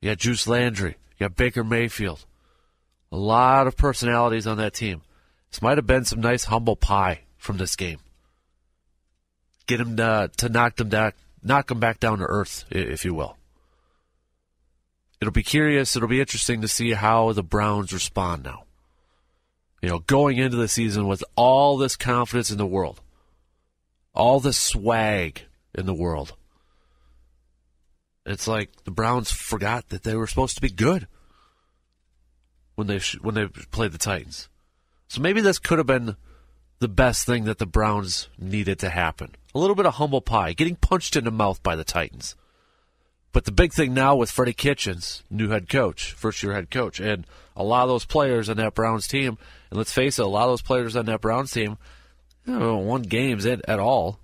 You 0.00 0.10
got 0.10 0.18
Juice 0.18 0.46
Landry. 0.46 0.96
You 1.18 1.28
got 1.28 1.36
Baker 1.36 1.64
Mayfield. 1.64 2.24
A 3.12 3.16
lot 3.16 3.66
of 3.66 3.76
personalities 3.76 4.46
on 4.46 4.58
that 4.58 4.74
team. 4.74 5.02
This 5.50 5.62
might 5.62 5.78
have 5.78 5.86
been 5.86 6.04
some 6.04 6.20
nice 6.20 6.44
humble 6.44 6.76
pie 6.76 7.22
from 7.36 7.58
this 7.58 7.76
game. 7.76 7.98
Get 9.66 9.80
him 9.80 9.96
to, 9.96 10.30
to 10.38 10.48
knock 10.48 10.76
them 10.76 10.88
down, 10.88 11.12
knock 11.42 11.68
them 11.68 11.80
back 11.80 12.00
down 12.00 12.18
to 12.18 12.24
earth, 12.24 12.64
if 12.70 13.04
you 13.04 13.14
will. 13.14 13.36
It'll 15.20 15.32
be 15.32 15.42
curious. 15.42 15.94
It'll 15.96 16.08
be 16.08 16.20
interesting 16.20 16.62
to 16.62 16.68
see 16.68 16.92
how 16.92 17.32
the 17.32 17.42
Browns 17.42 17.92
respond 17.92 18.44
now. 18.44 18.64
You 19.82 19.88
know, 19.88 19.98
going 19.98 20.38
into 20.38 20.56
the 20.56 20.68
season 20.68 21.06
with 21.06 21.24
all 21.36 21.76
this 21.76 21.96
confidence 21.96 22.50
in 22.50 22.58
the 22.58 22.66
world, 22.66 23.00
all 24.14 24.40
this 24.40 24.58
swag 24.58 25.42
in 25.74 25.86
the 25.86 25.94
world. 25.94 26.34
It's 28.26 28.46
like 28.46 28.84
the 28.84 28.90
Browns 28.90 29.30
forgot 29.30 29.88
that 29.88 30.02
they 30.02 30.14
were 30.14 30.26
supposed 30.26 30.54
to 30.56 30.60
be 30.60 30.70
good 30.70 31.06
when 32.74 32.86
they 32.86 33.00
when 33.20 33.34
they 33.34 33.46
played 33.46 33.92
the 33.92 33.98
Titans. 33.98 34.48
So 35.10 35.20
maybe 35.20 35.40
this 35.40 35.58
could 35.58 35.78
have 35.78 35.88
been 35.88 36.14
the 36.78 36.86
best 36.86 37.26
thing 37.26 37.42
that 37.44 37.58
the 37.58 37.66
Browns 37.66 38.28
needed 38.38 38.78
to 38.78 38.90
happen. 38.90 39.34
A 39.52 39.58
little 39.58 39.74
bit 39.74 39.84
of 39.84 39.94
humble 39.94 40.20
pie, 40.20 40.52
getting 40.52 40.76
punched 40.76 41.16
in 41.16 41.24
the 41.24 41.32
mouth 41.32 41.60
by 41.64 41.74
the 41.74 41.82
Titans. 41.82 42.36
But 43.32 43.44
the 43.44 43.50
big 43.50 43.72
thing 43.72 43.92
now 43.92 44.14
with 44.14 44.30
Freddie 44.30 44.52
Kitchens, 44.52 45.24
new 45.28 45.48
head 45.48 45.68
coach, 45.68 46.12
first 46.12 46.44
year 46.44 46.52
head 46.52 46.70
coach, 46.70 47.00
and 47.00 47.26
a 47.56 47.64
lot 47.64 47.82
of 47.82 47.88
those 47.88 48.04
players 48.04 48.48
on 48.48 48.58
that 48.58 48.76
Browns 48.76 49.08
team, 49.08 49.36
and 49.70 49.78
let's 49.78 49.92
face 49.92 50.20
it, 50.20 50.24
a 50.24 50.28
lot 50.28 50.44
of 50.44 50.50
those 50.50 50.62
players 50.62 50.94
on 50.94 51.06
that 51.06 51.20
Browns 51.20 51.50
team 51.50 51.76
you 52.46 52.56
know, 52.56 52.76
won 52.76 53.02
games 53.02 53.46
at, 53.46 53.68
at 53.68 53.80
all. 53.80 54.20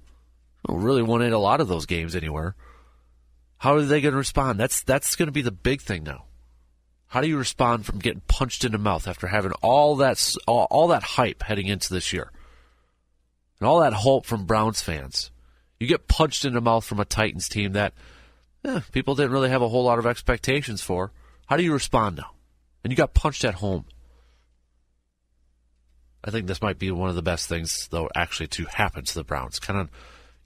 Don't 0.68 0.82
really 0.82 1.02
won 1.02 1.20
in 1.20 1.32
a 1.32 1.38
lot 1.38 1.60
of 1.60 1.66
those 1.66 1.86
games 1.86 2.14
anywhere. 2.14 2.54
How 3.58 3.74
are 3.74 3.82
they 3.82 4.00
going 4.00 4.12
to 4.12 4.18
respond? 4.18 4.60
That's 4.60 4.82
that's 4.84 5.16
going 5.16 5.26
to 5.26 5.32
be 5.32 5.42
the 5.42 5.50
big 5.50 5.80
thing 5.80 6.04
now. 6.04 6.25
How 7.16 7.22
do 7.22 7.28
you 7.28 7.38
respond 7.38 7.86
from 7.86 7.98
getting 7.98 8.20
punched 8.28 8.62
in 8.62 8.72
the 8.72 8.78
mouth 8.78 9.08
after 9.08 9.26
having 9.26 9.52
all 9.62 9.96
that 9.96 10.34
all, 10.46 10.66
all 10.70 10.88
that 10.88 11.02
hype 11.02 11.42
heading 11.44 11.66
into 11.66 11.94
this 11.94 12.12
year 12.12 12.30
and 13.58 13.66
all 13.66 13.80
that 13.80 13.94
hope 13.94 14.26
from 14.26 14.44
Browns 14.44 14.82
fans? 14.82 15.30
You 15.80 15.86
get 15.86 16.08
punched 16.08 16.44
in 16.44 16.52
the 16.52 16.60
mouth 16.60 16.84
from 16.84 17.00
a 17.00 17.06
Titans 17.06 17.48
team 17.48 17.72
that 17.72 17.94
eh, 18.66 18.80
people 18.92 19.14
didn't 19.14 19.32
really 19.32 19.48
have 19.48 19.62
a 19.62 19.68
whole 19.70 19.84
lot 19.84 19.98
of 19.98 20.04
expectations 20.04 20.82
for. 20.82 21.10
How 21.46 21.56
do 21.56 21.62
you 21.62 21.72
respond 21.72 22.16
now? 22.16 22.32
And 22.84 22.92
you 22.92 22.98
got 22.98 23.14
punched 23.14 23.46
at 23.46 23.54
home. 23.54 23.86
I 26.22 26.30
think 26.30 26.48
this 26.48 26.60
might 26.60 26.78
be 26.78 26.90
one 26.90 27.08
of 27.08 27.16
the 27.16 27.22
best 27.22 27.48
things, 27.48 27.88
though, 27.90 28.10
actually 28.14 28.48
to 28.48 28.66
happen 28.66 29.06
to 29.06 29.14
the 29.14 29.24
Browns. 29.24 29.58
Kind 29.58 29.80
of 29.80 29.88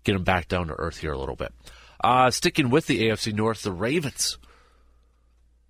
get 0.04 0.12
them 0.12 0.22
back 0.22 0.46
down 0.46 0.68
to 0.68 0.74
earth 0.74 0.98
here 0.98 1.14
a 1.14 1.18
little 1.18 1.34
bit. 1.34 1.52
Uh, 2.00 2.30
sticking 2.30 2.70
with 2.70 2.86
the 2.86 3.08
AFC 3.08 3.32
North, 3.32 3.64
the 3.64 3.72
Ravens. 3.72 4.38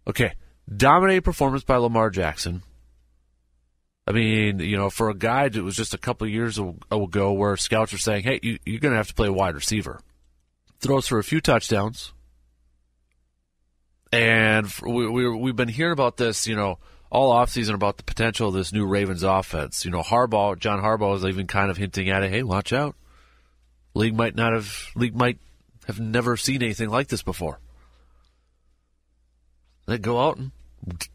Okay, 0.07 0.35
dominating 0.75 1.23
performance 1.23 1.65
by 1.65 1.77
Lamar 1.77 2.11
Jackson. 2.11 2.63
I 4.07 4.13
mean, 4.13 4.59
you 4.59 4.77
know, 4.77 4.91
for 4.91 5.09
a 5.09 5.15
guy 5.15 5.49
that 5.49 5.63
was 5.63 5.77
just 5.77 5.95
a 5.95 5.99
couple 5.99 6.27
years 6.27 6.59
ago 6.59 7.33
where 7.33 7.57
scouts 7.57 7.93
are 7.93 7.99
saying, 7.99 8.25
hey, 8.25 8.41
you, 8.43 8.59
you're 8.65 8.81
going 8.81 8.93
to 8.93 8.97
have 8.99 9.09
to 9.09 9.15
play 9.15 9.29
wide 9.29 9.55
receiver. 9.55 10.01
Throws 10.81 11.07
for 11.07 11.19
a 11.19 11.25
few 11.25 11.41
touchdowns. 11.41 12.13
And 14.13 14.67
we, 14.83 15.09
we, 15.09 15.29
we've 15.29 15.55
been 15.55 15.69
hearing 15.69 15.93
about 15.93 16.17
this, 16.17 16.47
you 16.49 16.57
know, 16.57 16.79
all 17.11 17.33
offseason 17.33 17.75
about 17.75 17.99
the 17.99 18.03
potential 18.03 18.49
of 18.49 18.55
this 18.55 18.73
new 18.73 18.87
Ravens 18.87 19.23
offense. 19.23 19.85
You 19.85 19.91
know, 19.91 20.03
Harbaugh, 20.03 20.59
John 20.59 20.81
Harbaugh 20.81 21.17
is 21.17 21.25
even 21.25 21.47
kind 21.47 21.71
of 21.71 21.77
hinting 21.77 22.09
at 22.09 22.23
it. 22.23 22.31
Hey, 22.31 22.43
watch 22.43 22.73
out. 22.73 22.97
League 23.95 24.17
might 24.17 24.35
not 24.35 24.53
have, 24.53 24.91
league 24.97 25.17
might 25.17 25.39
have 25.87 26.01
never 26.01 26.37
seen 26.37 26.63
anything 26.63 26.89
like 26.89 27.09
this 27.09 27.23
before. 27.23 27.61
They 29.91 29.99
go 29.99 30.21
out 30.21 30.37
and 30.37 30.53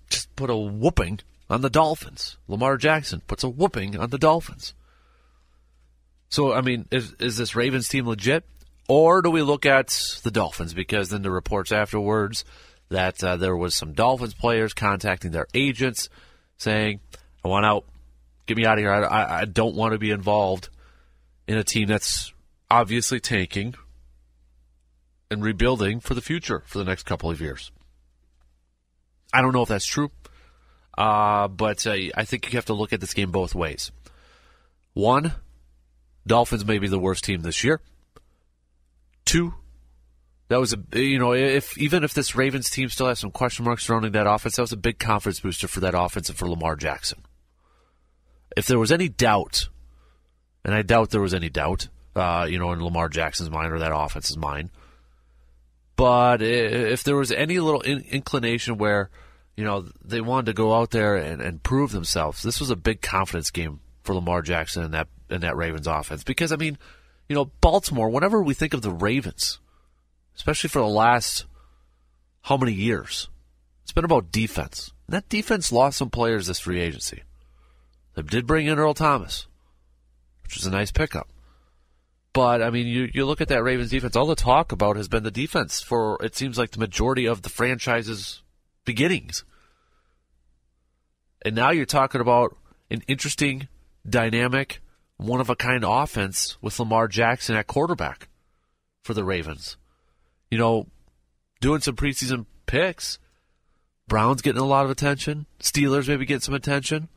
just 0.10 0.36
put 0.36 0.50
a 0.50 0.55
whooping 0.58 1.22
on 1.50 1.62
the 1.62 1.70
Dolphins. 1.70 2.36
Lamar 2.50 2.75
Jackson 2.75 3.22
puts 3.25 3.41
a 3.41 3.50
whooping 3.50 3.98
on 3.98 4.10
the 4.10 4.17
Dolphins. 4.17 4.74
So, 6.27 6.51
I 6.51 6.60
mean, 6.60 6.86
is, 6.91 7.13
is 7.22 7.38
this 7.38 7.55
Ravens 7.55 7.88
team 7.88 8.05
legit? 8.05 8.44
Or 8.89 9.22
do 9.22 9.32
we 9.32 9.44
look 9.44 9.65
at 9.65 9.98
the 10.24 10.29
Dolphins? 10.29 10.74
Because 10.74 11.08
then 11.08 11.22
the 11.22 11.32
reports 11.32 11.72
afterwards 11.72 12.44
that 12.89 13.24
uh, 13.24 13.38
there 13.38 13.55
was 13.55 13.75
some 13.75 13.94
Dolphins 13.94 14.34
players 14.34 14.74
contacting 14.74 15.32
their 15.32 15.48
agents 15.53 16.10
saying, 16.58 17.00
I 17.46 17.48
want 17.48 17.65
out. 17.65 17.86
Get 18.46 18.58
me 18.58 18.65
out 18.65 18.77
of 18.77 18.79
here. 18.79 18.91
I, 18.91 19.39
I 19.39 19.46
don't 19.46 19.75
want 19.75 19.94
to 19.94 20.00
be 20.00 20.12
involved 20.12 20.67
in 21.48 21.58
a 21.58 21.63
team 21.63 21.88
that's 21.88 22.34
obviously 22.70 23.22
tanking 23.22 23.75
and 25.32 25.41
rebuilding 25.41 26.01
for 26.01 26.13
the 26.13 26.22
future 26.22 26.62
for 26.65 26.77
the 26.77 26.84
next 26.84 27.03
couple 27.03 27.32
of 27.32 27.39
years. 27.39 27.72
I 29.36 29.42
don't 29.42 29.54
know 29.54 29.63
if 29.63 29.70
that's 29.70 29.86
true. 29.86 30.12
Uh, 30.98 31.50
but 31.50 31.86
uh, 31.86 31.96
I 32.15 32.24
think 32.24 32.51
you 32.51 32.58
have 32.58 32.65
to 32.65 32.74
look 32.74 32.94
at 32.94 33.01
this 33.01 33.13
game 33.13 33.32
both 33.32 33.54
ways. 33.54 33.92
One, 34.94 35.34
Dolphins 36.25 36.65
may 36.65 36.80
be 36.80 36.88
the 36.88 37.00
worst 37.00 37.25
team 37.25 37.42
this 37.42 37.63
year. 37.63 37.82
Two, 39.25 39.56
that 40.48 40.60
was 40.60 40.74
a 40.74 41.00
you 41.00 41.20
know 41.20 41.34
if 41.34 41.77
even 41.77 42.04
if 42.04 42.13
this 42.13 42.36
Ravens 42.36 42.70
team 42.70 42.89
still 42.89 43.08
has 43.08 43.20
some 43.20 43.32
question 43.32 43.65
marks 43.65 43.86
surrounding 43.86 44.13
that 44.13 44.27
offense, 44.27 44.56
that 44.56 44.62
was 44.62 44.72
a 44.72 44.77
big 44.77 45.00
confidence 45.00 45.42
booster 45.42 45.68
for 45.68 45.82
that 45.82 45.96
offense 45.98 46.30
and 46.30 46.38
for 46.38 46.48
Lamar 46.48 46.77
Jackson. 46.77 47.24
If 48.56 48.68
there 48.68 48.80
was 48.80 48.92
any 48.92 49.10
doubt, 49.10 49.68
and 50.63 50.74
I 50.74 50.82
doubt 50.82 51.10
there 51.10 51.22
was 51.22 51.34
any 51.34 51.50
doubt, 51.50 51.89
uh, 52.15 52.48
you 52.50 52.58
know, 52.58 52.72
in 52.72 52.82
Lamar 52.82 53.10
Jackson's 53.10 53.50
mind 53.50 53.74
or 53.74 53.80
that 53.80 53.94
offense's 53.94 54.38
mind, 54.38 54.70
but 55.98 56.42
if 56.42 57.04
there 57.04 57.18
was 57.18 57.34
any 57.34 57.60
little 57.60 57.82
in- 57.82 58.06
inclination 58.12 58.77
where 58.77 59.10
you 59.58 59.64
know, 59.64 59.86
they 60.04 60.22
wanted 60.22 60.48
to 60.48 60.54
go 60.54 60.74
out 60.74 60.92
there 60.92 61.16
and, 61.16 61.42
and 61.42 61.64
prove 61.64 61.92
themselves. 61.92 62.42
This 62.42 62.60
was 62.60 62.70
a 62.70 62.76
big 62.76 63.02
confidence 63.02 63.52
game 63.52 63.80
for 64.04 64.14
Lamar 64.14 64.42
Jackson 64.42 64.84
and 64.84 64.94
that 64.94 65.08
and 65.30 65.44
that 65.44 65.56
Ravens 65.56 65.88
offense. 65.88 66.24
Because 66.24 66.52
I 66.52 66.58
mean, 66.58 66.78
you 67.30 67.36
know, 67.36 67.46
Baltimore, 67.62 68.10
whenever 68.10 68.42
we 68.42 68.54
think 68.54 68.74
of 68.74 68.82
the 68.82 68.92
Ravens, 68.92 69.60
especially 70.36 70.70
for 70.70 70.80
the 70.80 70.88
last 70.88 71.46
how 72.44 72.58
many 72.58 72.74
years, 72.74 73.30
it's 73.84 73.92
been 73.92 74.06
about 74.06 74.32
defense. 74.32 74.92
And 75.08 75.16
that 75.16 75.30
defense 75.30 75.72
lost 75.72 75.98
some 75.98 76.10
players 76.10 76.48
this 76.48 76.60
free 76.60 76.80
agency. 76.80 77.24
They 78.16 78.22
did 78.22 78.48
bring 78.48 78.68
in 78.68 78.80
Earl 78.80 78.94
Thomas, 78.94 79.48
which 80.44 80.56
was 80.56 80.66
a 80.66 80.72
nice 80.72 80.92
pickup. 80.92 81.30
But 82.34 82.62
I 82.62 82.70
mean, 82.70 82.88
you 82.88 83.10
you 83.14 83.26
look 83.26 83.40
at 83.40 83.48
that 83.48 83.64
Ravens 83.64 83.92
defense. 83.92 84.16
All 84.18 84.26
the 84.26 84.36
talk 84.36 84.74
about 84.74 84.98
has 84.98 85.08
been 85.08 85.24
the 85.24 85.32
defense 85.32 85.82
for 85.82 86.22
it 86.22 86.36
seems 86.36 86.58
like 86.58 86.72
the 86.72 86.80
majority 86.80 87.26
of 87.26 87.42
the 87.42 87.50
franchise's 87.50 88.42
beginnings. 88.86 89.44
And 91.44 91.56
now 91.56 91.72
you're 91.72 91.86
talking 91.86 92.22
about 92.22 92.56
an 92.89 93.04
interesting, 93.08 93.68
dynamic, 94.08 94.82
one 95.18 95.42
of 95.42 95.50
a 95.50 95.56
kind 95.56 95.84
offense 95.86 96.58
with 96.62 96.80
Lamar 96.80 97.08
Jackson 97.08 97.56
at 97.56 97.68
quarterback 97.68 98.30
for 99.04 99.13
the 99.13 99.24
Ravens. 99.24 99.77
You 100.50 100.58
know, 100.58 100.88
doing 101.62 101.82
some 101.82 101.96
preseason 101.96 102.46
picks. 102.65 103.20
Browns 104.08 104.42
getting 104.42 104.62
a 104.62 104.65
lot 104.65 104.86
of 104.86 104.92
attention. 104.92 105.48
Steelers 105.60 106.08
maybe 106.08 106.25
getting 106.25 106.42
some 106.42 106.54
attention. 106.54 107.10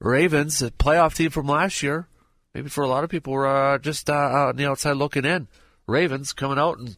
Ravens, 0.00 0.60
a 0.62 0.70
playoff 0.70 1.14
team 1.14 1.30
from 1.30 1.46
last 1.46 1.82
year, 1.82 2.08
maybe 2.54 2.68
for 2.68 2.82
a 2.82 2.88
lot 2.88 3.04
of 3.04 3.10
people 3.10 3.32
were 3.32 3.46
uh, 3.46 3.78
just 3.78 4.10
uh, 4.10 4.48
on 4.48 4.56
the 4.56 4.66
outside 4.66 4.96
looking 4.96 5.24
in. 5.24 5.48
Ravens 5.86 6.32
coming 6.32 6.58
out 6.58 6.78
and 6.78 6.96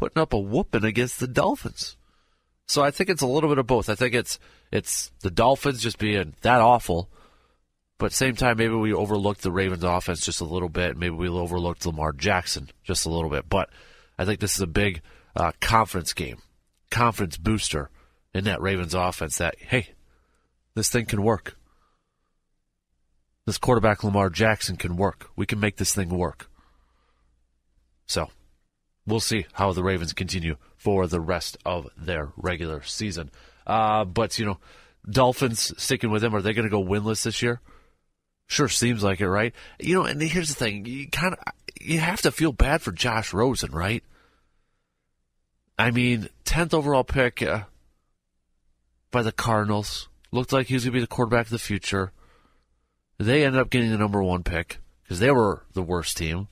putting 0.00 0.22
up 0.22 0.32
a 0.32 0.38
whooping 0.38 0.82
against 0.82 1.20
the 1.20 1.28
Dolphins. 1.28 1.98
So 2.66 2.82
I 2.82 2.90
think 2.90 3.10
it's 3.10 3.20
a 3.20 3.26
little 3.26 3.50
bit 3.50 3.58
of 3.58 3.66
both. 3.66 3.90
I 3.90 3.94
think 3.94 4.14
it's 4.14 4.38
it's 4.72 5.12
the 5.20 5.30
Dolphins 5.30 5.82
just 5.82 5.98
being 5.98 6.34
that 6.40 6.62
awful, 6.62 7.10
but 7.98 8.10
same 8.10 8.34
time 8.34 8.56
maybe 8.56 8.72
we 8.72 8.94
overlooked 8.94 9.42
the 9.42 9.52
Ravens 9.52 9.84
offense 9.84 10.24
just 10.24 10.40
a 10.40 10.46
little 10.46 10.70
bit. 10.70 10.96
Maybe 10.96 11.14
we 11.14 11.28
overlooked 11.28 11.84
Lamar 11.84 12.12
Jackson 12.12 12.70
just 12.82 13.04
a 13.04 13.10
little 13.10 13.28
bit. 13.28 13.46
But 13.50 13.68
I 14.16 14.24
think 14.24 14.40
this 14.40 14.54
is 14.54 14.62
a 14.62 14.66
big 14.66 15.02
uh, 15.36 15.52
confidence 15.60 16.14
game, 16.14 16.38
confidence 16.90 17.36
booster 17.36 17.90
in 18.32 18.44
that 18.44 18.62
Ravens 18.62 18.94
offense. 18.94 19.36
That 19.36 19.56
hey, 19.58 19.90
this 20.74 20.88
thing 20.88 21.04
can 21.04 21.22
work. 21.22 21.58
This 23.44 23.58
quarterback 23.58 24.02
Lamar 24.02 24.30
Jackson 24.30 24.76
can 24.76 24.96
work. 24.96 25.28
We 25.36 25.44
can 25.44 25.60
make 25.60 25.76
this 25.76 25.94
thing 25.94 26.08
work. 26.08 26.48
So 28.06 28.30
we'll 29.10 29.20
see 29.20 29.46
how 29.52 29.72
the 29.72 29.82
Ravens 29.82 30.12
continue 30.12 30.56
for 30.76 31.06
the 31.06 31.20
rest 31.20 31.58
of 31.64 31.88
their 31.96 32.32
regular 32.36 32.82
season. 32.82 33.30
Uh, 33.66 34.04
but, 34.04 34.38
you 34.38 34.46
know, 34.46 34.58
Dolphins 35.08 35.72
sticking 35.82 36.10
with 36.10 36.22
them, 36.22 36.34
are 36.34 36.42
they 36.42 36.52
going 36.52 36.64
to 36.64 36.70
go 36.70 36.82
winless 36.82 37.24
this 37.24 37.42
year? 37.42 37.60
Sure 38.46 38.68
seems 38.68 39.02
like 39.02 39.20
it, 39.20 39.28
right? 39.28 39.54
You 39.78 39.94
know, 39.94 40.04
and 40.04 40.20
here's 40.20 40.48
the 40.48 40.54
thing. 40.54 40.84
You 40.84 41.08
kind 41.08 41.34
of, 41.34 41.40
you 41.80 42.00
have 42.00 42.22
to 42.22 42.32
feel 42.32 42.52
bad 42.52 42.82
for 42.82 42.92
Josh 42.92 43.32
Rosen, 43.32 43.70
right? 43.70 44.02
I 45.78 45.90
mean, 45.90 46.28
10th 46.44 46.74
overall 46.74 47.04
pick 47.04 47.42
uh, 47.42 47.62
by 49.10 49.22
the 49.22 49.32
Cardinals. 49.32 50.08
Looked 50.32 50.52
like 50.52 50.66
he 50.66 50.74
was 50.74 50.84
going 50.84 50.92
to 50.92 50.96
be 50.96 51.00
the 51.00 51.06
quarterback 51.06 51.46
of 51.46 51.50
the 51.50 51.58
future. 51.58 52.12
They 53.18 53.44
ended 53.44 53.60
up 53.60 53.70
getting 53.70 53.90
the 53.90 53.98
number 53.98 54.22
one 54.22 54.42
pick 54.42 54.78
because 55.02 55.20
they 55.20 55.30
were 55.30 55.64
the 55.72 55.82
worst 55.82 56.16
team. 56.16 56.48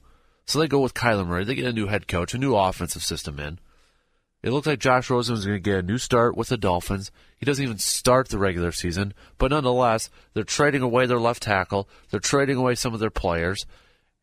So 0.48 0.58
they 0.58 0.66
go 0.66 0.80
with 0.80 0.94
Kyler 0.94 1.26
Murray. 1.26 1.44
They 1.44 1.54
get 1.54 1.66
a 1.66 1.74
new 1.74 1.88
head 1.88 2.08
coach, 2.08 2.32
a 2.32 2.38
new 2.38 2.56
offensive 2.56 3.04
system 3.04 3.38
in. 3.38 3.58
It 4.42 4.50
looks 4.50 4.66
like 4.66 4.78
Josh 4.78 5.10
Rosen 5.10 5.36
is 5.36 5.44
going 5.44 5.56
to 5.56 5.60
get 5.60 5.80
a 5.80 5.82
new 5.82 5.98
start 5.98 6.38
with 6.38 6.48
the 6.48 6.56
Dolphins. 6.56 7.10
He 7.36 7.44
doesn't 7.44 7.62
even 7.62 7.76
start 7.76 8.30
the 8.30 8.38
regular 8.38 8.72
season, 8.72 9.12
but 9.36 9.50
nonetheless, 9.50 10.08
they're 10.32 10.44
trading 10.44 10.80
away 10.80 11.04
their 11.04 11.20
left 11.20 11.42
tackle. 11.42 11.86
They're 12.08 12.18
trading 12.18 12.56
away 12.56 12.76
some 12.76 12.94
of 12.94 13.00
their 13.00 13.10
players, 13.10 13.66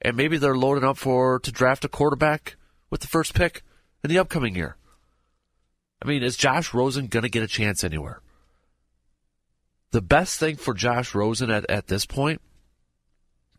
and 0.02 0.18
maybe 0.18 0.40
they're 0.40 0.58
loading 0.58 0.84
up 0.84 0.98
for 0.98 1.40
to 1.42 1.52
draft 1.52 1.86
a 1.86 1.90
quarterback 1.90 2.56
with 2.90 3.02
the 3.02 3.08
first 3.08 3.36
pick 3.36 3.62
in 4.04 4.10
the 4.10 4.18
upcoming 4.18 4.56
year. 4.56 4.78
I 6.02 6.08
mean, 6.08 6.24
is 6.24 6.38
Josh 6.38 6.74
Rosen 6.74 7.06
going 7.06 7.24
to 7.24 7.30
get 7.30 7.44
a 7.44 7.48
chance 7.48 7.84
anywhere? 7.84 8.22
The 9.92 10.02
best 10.02 10.40
thing 10.40 10.56
for 10.56 10.74
Josh 10.74 11.14
Rosen 11.14 11.52
at, 11.52 11.70
at 11.70 11.86
this 11.86 12.08
point 12.08 12.42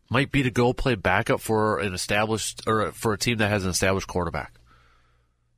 might 0.09 0.31
be 0.31 0.43
to 0.43 0.51
go 0.51 0.73
play 0.73 0.95
backup 0.95 1.41
for 1.41 1.79
an 1.79 1.93
established 1.93 2.63
or 2.67 2.91
for 2.91 3.13
a 3.13 3.17
team 3.17 3.37
that 3.37 3.49
has 3.49 3.63
an 3.63 3.69
established 3.69 4.07
quarterback. 4.07 4.53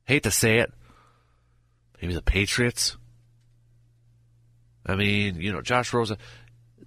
Hate 0.04 0.24
to 0.24 0.30
say 0.30 0.58
it, 0.58 0.72
maybe 2.00 2.14
the 2.14 2.22
Patriots. 2.22 2.96
I 4.84 4.96
mean, 4.96 5.40
you 5.40 5.52
know, 5.52 5.60
Josh 5.60 5.92
Rosen, 5.92 6.16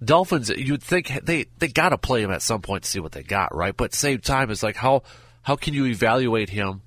Dolphins. 0.02 0.50
You'd 0.50 0.82
think 0.82 1.08
they 1.24 1.46
they 1.58 1.68
got 1.68 1.90
to 1.90 1.98
play 1.98 2.22
him 2.22 2.30
at 2.30 2.42
some 2.42 2.60
point 2.60 2.84
to 2.84 2.90
see 2.90 3.00
what 3.00 3.12
they 3.12 3.22
got, 3.22 3.54
right? 3.54 3.76
But 3.76 3.94
same 3.94 4.18
time, 4.18 4.50
it's 4.50 4.62
like 4.62 4.76
how 4.76 5.02
how 5.42 5.56
can 5.56 5.74
you 5.74 5.86
evaluate 5.86 6.50
him 6.50 6.82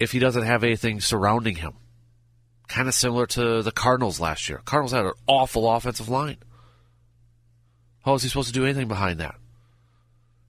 if 0.00 0.12
he 0.12 0.18
doesn't 0.18 0.44
have 0.44 0.64
anything 0.64 1.00
surrounding 1.00 1.56
him? 1.56 1.74
Kind 2.68 2.88
of 2.88 2.94
similar 2.94 3.26
to 3.26 3.62
the 3.62 3.70
Cardinals 3.70 4.18
last 4.18 4.48
year. 4.48 4.60
Cardinals 4.64 4.92
had 4.92 5.06
an 5.06 5.12
awful 5.28 5.70
offensive 5.70 6.08
line. 6.08 6.38
How 8.06 8.14
is 8.14 8.22
he 8.22 8.28
supposed 8.28 8.46
to 8.46 8.54
do 8.54 8.64
anything 8.64 8.86
behind 8.86 9.18
that? 9.18 9.34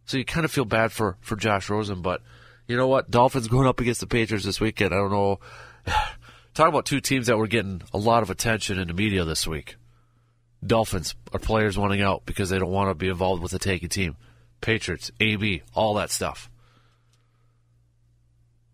So 0.05 0.17
you 0.17 0.25
kind 0.25 0.45
of 0.45 0.51
feel 0.51 0.63
bad 0.63 0.91
for, 0.91 1.17
for 1.21 1.35
Josh 1.35 1.71
Rosen, 1.71 2.03
but 2.03 2.21
you 2.67 2.77
know 2.77 2.87
what? 2.87 3.09
Dolphins 3.09 3.47
going 3.47 3.67
up 3.67 3.79
against 3.79 3.99
the 3.99 4.05
Patriots 4.05 4.45
this 4.45 4.61
weekend. 4.61 4.93
I 4.93 4.97
don't 4.97 5.11
know. 5.11 5.39
Talk 6.53 6.69
about 6.69 6.85
two 6.85 7.01
teams 7.01 7.27
that 7.27 7.37
were 7.37 7.47
getting 7.47 7.81
a 7.91 7.97
lot 7.97 8.21
of 8.21 8.29
attention 8.29 8.77
in 8.77 8.87
the 8.87 8.93
media 8.93 9.25
this 9.25 9.47
week. 9.47 9.75
Dolphins 10.63 11.15
are 11.33 11.39
players 11.39 11.79
wanting 11.79 12.01
out 12.01 12.27
because 12.27 12.49
they 12.51 12.59
don't 12.59 12.69
want 12.69 12.91
to 12.91 12.95
be 12.95 13.09
involved 13.09 13.41
with 13.41 13.51
the 13.51 13.59
taking 13.59 13.89
team. 13.89 14.17
Patriots, 14.61 15.11
AB, 15.19 15.63
all 15.73 15.95
that 15.95 16.11
stuff. 16.11 16.51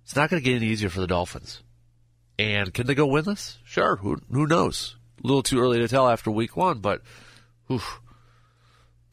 It's 0.04 0.16
not 0.16 0.30
going 0.30 0.44
to 0.44 0.50
get 0.50 0.58
any 0.58 0.68
easier 0.68 0.90
for 0.90 1.00
the 1.00 1.08
Dolphins. 1.08 1.64
And 2.38 2.74
can 2.74 2.86
they 2.86 2.96
go 2.96 3.08
winless? 3.08 3.58
Sure. 3.64 3.96
Who 3.96 4.18
who 4.30 4.46
knows? 4.46 4.98
A 5.24 5.28
little 5.28 5.44
too 5.44 5.62
early 5.62 5.80
to 5.80 5.88
tell 5.88 6.10
after 6.10 6.30
week 6.30 6.58
one, 6.58 6.80
but 6.80 7.02
oof, 7.72 8.02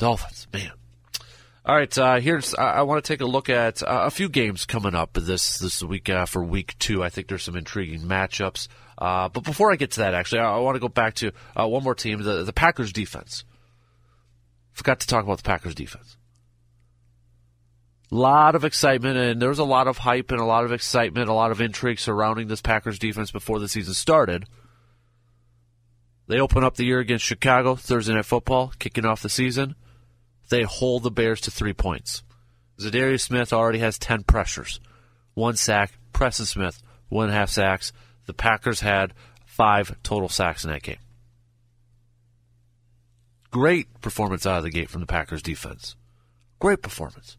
Dolphins, 0.00 0.48
man. 0.50 0.72
All 1.66 1.76
right, 1.76 1.98
uh, 1.98 2.20
here's 2.20 2.54
I, 2.54 2.78
I 2.78 2.82
want 2.82 3.04
to 3.04 3.06
take 3.06 3.20
a 3.20 3.26
look 3.26 3.50
at 3.50 3.82
uh, 3.82 4.04
a 4.06 4.10
few 4.10 4.30
games 4.30 4.64
coming 4.64 4.94
up 4.94 5.12
this 5.12 5.58
this 5.58 5.82
week 5.82 6.08
uh, 6.08 6.24
for 6.24 6.42
week 6.42 6.74
two. 6.78 7.04
I 7.04 7.10
think 7.10 7.28
there's 7.28 7.42
some 7.42 7.54
intriguing 7.54 8.00
matchups. 8.00 8.66
Uh, 8.96 9.28
but 9.28 9.44
before 9.44 9.70
I 9.70 9.76
get 9.76 9.92
to 9.92 10.00
that, 10.00 10.14
actually, 10.14 10.40
I, 10.40 10.56
I 10.56 10.58
want 10.58 10.76
to 10.76 10.80
go 10.80 10.88
back 10.88 11.14
to 11.16 11.32
uh, 11.54 11.68
one 11.68 11.84
more 11.84 11.94
team, 11.94 12.22
the, 12.22 12.44
the 12.44 12.52
Packers 12.52 12.92
defense. 12.92 13.44
Forgot 14.72 15.00
to 15.00 15.06
talk 15.06 15.24
about 15.24 15.36
the 15.36 15.42
Packers 15.42 15.74
defense. 15.74 16.16
A 18.10 18.14
lot 18.14 18.54
of 18.54 18.64
excitement, 18.64 19.18
and 19.18 19.40
there 19.40 19.50
was 19.50 19.58
a 19.58 19.64
lot 19.64 19.86
of 19.86 19.98
hype 19.98 20.30
and 20.30 20.40
a 20.40 20.44
lot 20.44 20.64
of 20.64 20.72
excitement, 20.72 21.28
a 21.28 21.34
lot 21.34 21.50
of 21.50 21.60
intrigue 21.60 22.00
surrounding 22.00 22.48
this 22.48 22.62
Packers 22.62 22.98
defense 22.98 23.30
before 23.30 23.58
the 23.58 23.68
season 23.68 23.92
started. 23.92 24.46
They 26.26 26.40
open 26.40 26.64
up 26.64 26.76
the 26.76 26.84
year 26.84 27.00
against 27.00 27.24
Chicago, 27.24 27.74
Thursday 27.74 28.14
Night 28.14 28.24
Football, 28.24 28.72
kicking 28.78 29.04
off 29.04 29.20
the 29.20 29.28
season. 29.28 29.74
They 30.50 30.62
hold 30.62 31.02
the 31.02 31.10
Bears 31.10 31.40
to 31.42 31.50
three 31.50 31.72
points. 31.72 32.22
Za'Darius 32.78 33.22
Smith 33.22 33.52
already 33.52 33.78
has 33.78 33.98
10 33.98 34.24
pressures, 34.24 34.80
one 35.34 35.56
sack. 35.56 35.92
Preston 36.12 36.44
Smith, 36.44 36.82
one 37.08 37.26
and 37.28 37.34
a 37.34 37.38
half 37.38 37.48
sacks. 37.48 37.92
The 38.26 38.34
Packers 38.34 38.80
had 38.80 39.14
five 39.46 39.96
total 40.02 40.28
sacks 40.28 40.64
in 40.64 40.70
that 40.70 40.82
game. 40.82 40.98
Great 43.50 44.00
performance 44.00 44.44
out 44.44 44.58
of 44.58 44.64
the 44.64 44.70
gate 44.70 44.90
from 44.90 45.00
the 45.00 45.06
Packers 45.06 45.42
defense. 45.42 45.96
Great 46.58 46.82
performance. 46.82 47.36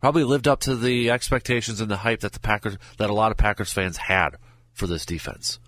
Probably 0.00 0.24
lived 0.24 0.46
up 0.46 0.60
to 0.60 0.76
the 0.76 1.10
expectations 1.10 1.80
and 1.80 1.90
the 1.90 1.96
hype 1.96 2.20
that 2.20 2.32
the 2.32 2.40
Packers 2.40 2.78
that 2.98 3.10
a 3.10 3.14
lot 3.14 3.32
of 3.32 3.36
Packers 3.36 3.72
fans 3.72 3.96
had 3.96 4.36
for 4.72 4.86
this 4.86 5.04
defense. 5.04 5.58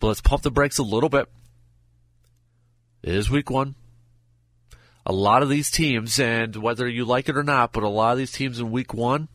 But 0.00 0.08
let's 0.08 0.20
pump 0.20 0.42
the 0.42 0.50
brakes 0.50 0.78
a 0.78 0.82
little 0.82 1.08
bit. 1.08 1.28
It 3.02 3.14
is 3.14 3.30
week 3.30 3.48
one. 3.48 3.76
A 5.04 5.12
lot 5.12 5.42
of 5.42 5.48
these 5.48 5.70
teams, 5.70 6.20
and 6.20 6.54
whether 6.56 6.88
you 6.88 7.04
like 7.04 7.28
it 7.28 7.36
or 7.36 7.42
not, 7.42 7.72
but 7.72 7.82
a 7.82 7.88
lot 7.88 8.12
of 8.12 8.18
these 8.18 8.32
teams 8.32 8.60
in 8.60 8.70
week 8.70 8.94
one 8.94 9.28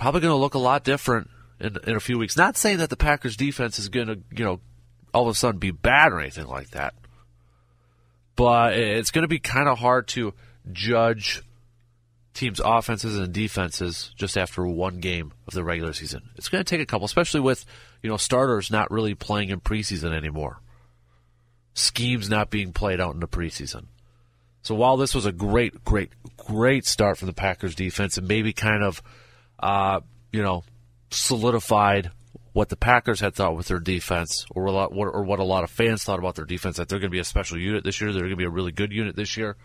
probably 0.00 0.22
going 0.22 0.32
to 0.32 0.36
look 0.36 0.54
a 0.54 0.58
lot 0.58 0.82
different 0.82 1.28
in, 1.60 1.76
in 1.86 1.94
a 1.94 2.00
few 2.00 2.18
weeks. 2.18 2.36
Not 2.36 2.56
saying 2.56 2.78
that 2.78 2.88
the 2.88 2.96
Packers 2.96 3.36
defense 3.36 3.78
is 3.78 3.90
going 3.90 4.06
to, 4.06 4.18
you 4.34 4.44
know, 4.44 4.60
all 5.12 5.24
of 5.24 5.28
a 5.28 5.34
sudden 5.34 5.60
be 5.60 5.70
bad 5.70 6.12
or 6.12 6.20
anything 6.20 6.46
like 6.46 6.70
that. 6.70 6.94
But 8.34 8.72
it's 8.72 9.10
going 9.10 9.24
to 9.24 9.28
be 9.28 9.38
kind 9.38 9.68
of 9.68 9.78
hard 9.78 10.08
to 10.08 10.32
judge 10.72 11.42
teams' 12.32 12.60
offenses 12.64 13.18
and 13.18 13.32
defenses 13.32 14.14
just 14.16 14.38
after 14.38 14.66
one 14.66 15.00
game 15.00 15.32
of 15.46 15.52
the 15.52 15.62
regular 15.62 15.92
season. 15.92 16.30
It's 16.36 16.48
going 16.48 16.64
to 16.64 16.68
take 16.68 16.80
a 16.80 16.86
couple, 16.86 17.04
especially 17.04 17.40
with, 17.40 17.66
you 18.02 18.08
know, 18.08 18.16
starters 18.16 18.70
not 18.70 18.90
really 18.90 19.14
playing 19.14 19.50
in 19.50 19.60
preseason 19.60 20.16
anymore. 20.16 20.60
Schemes 21.74 22.30
not 22.30 22.48
being 22.48 22.72
played 22.72 23.00
out 23.00 23.12
in 23.12 23.20
the 23.20 23.28
preseason. 23.28 23.86
So 24.62 24.74
while 24.74 24.96
this 24.96 25.14
was 25.14 25.26
a 25.26 25.32
great, 25.32 25.84
great, 25.84 26.10
great 26.36 26.84
start 26.84 27.18
for 27.18 27.26
the 27.26 27.32
Packers 27.32 27.74
defense 27.74 28.18
and 28.18 28.28
maybe 28.28 28.52
kind 28.52 28.82
of, 28.82 29.02
uh, 29.58 30.00
you 30.32 30.42
know, 30.42 30.64
solidified 31.10 32.10
what 32.52 32.68
the 32.68 32.76
Packers 32.76 33.20
had 33.20 33.34
thought 33.34 33.56
with 33.56 33.68
their 33.68 33.78
defense, 33.78 34.44
or 34.50 34.66
a 34.66 34.72
lot, 34.72 34.92
or 34.92 35.22
what 35.22 35.38
a 35.38 35.44
lot 35.44 35.62
of 35.62 35.70
fans 35.70 36.02
thought 36.02 36.18
about 36.18 36.34
their 36.34 36.44
defense, 36.44 36.76
that 36.76 36.88
they're 36.88 36.98
going 36.98 37.10
to 37.10 37.14
be 37.14 37.20
a 37.20 37.24
special 37.24 37.58
unit 37.58 37.84
this 37.84 38.00
year. 38.00 38.12
They're 38.12 38.22
going 38.22 38.30
to 38.30 38.36
be 38.36 38.44
a 38.44 38.50
really 38.50 38.72
good 38.72 38.92
unit 38.92 39.14
this 39.14 39.36
year. 39.36 39.56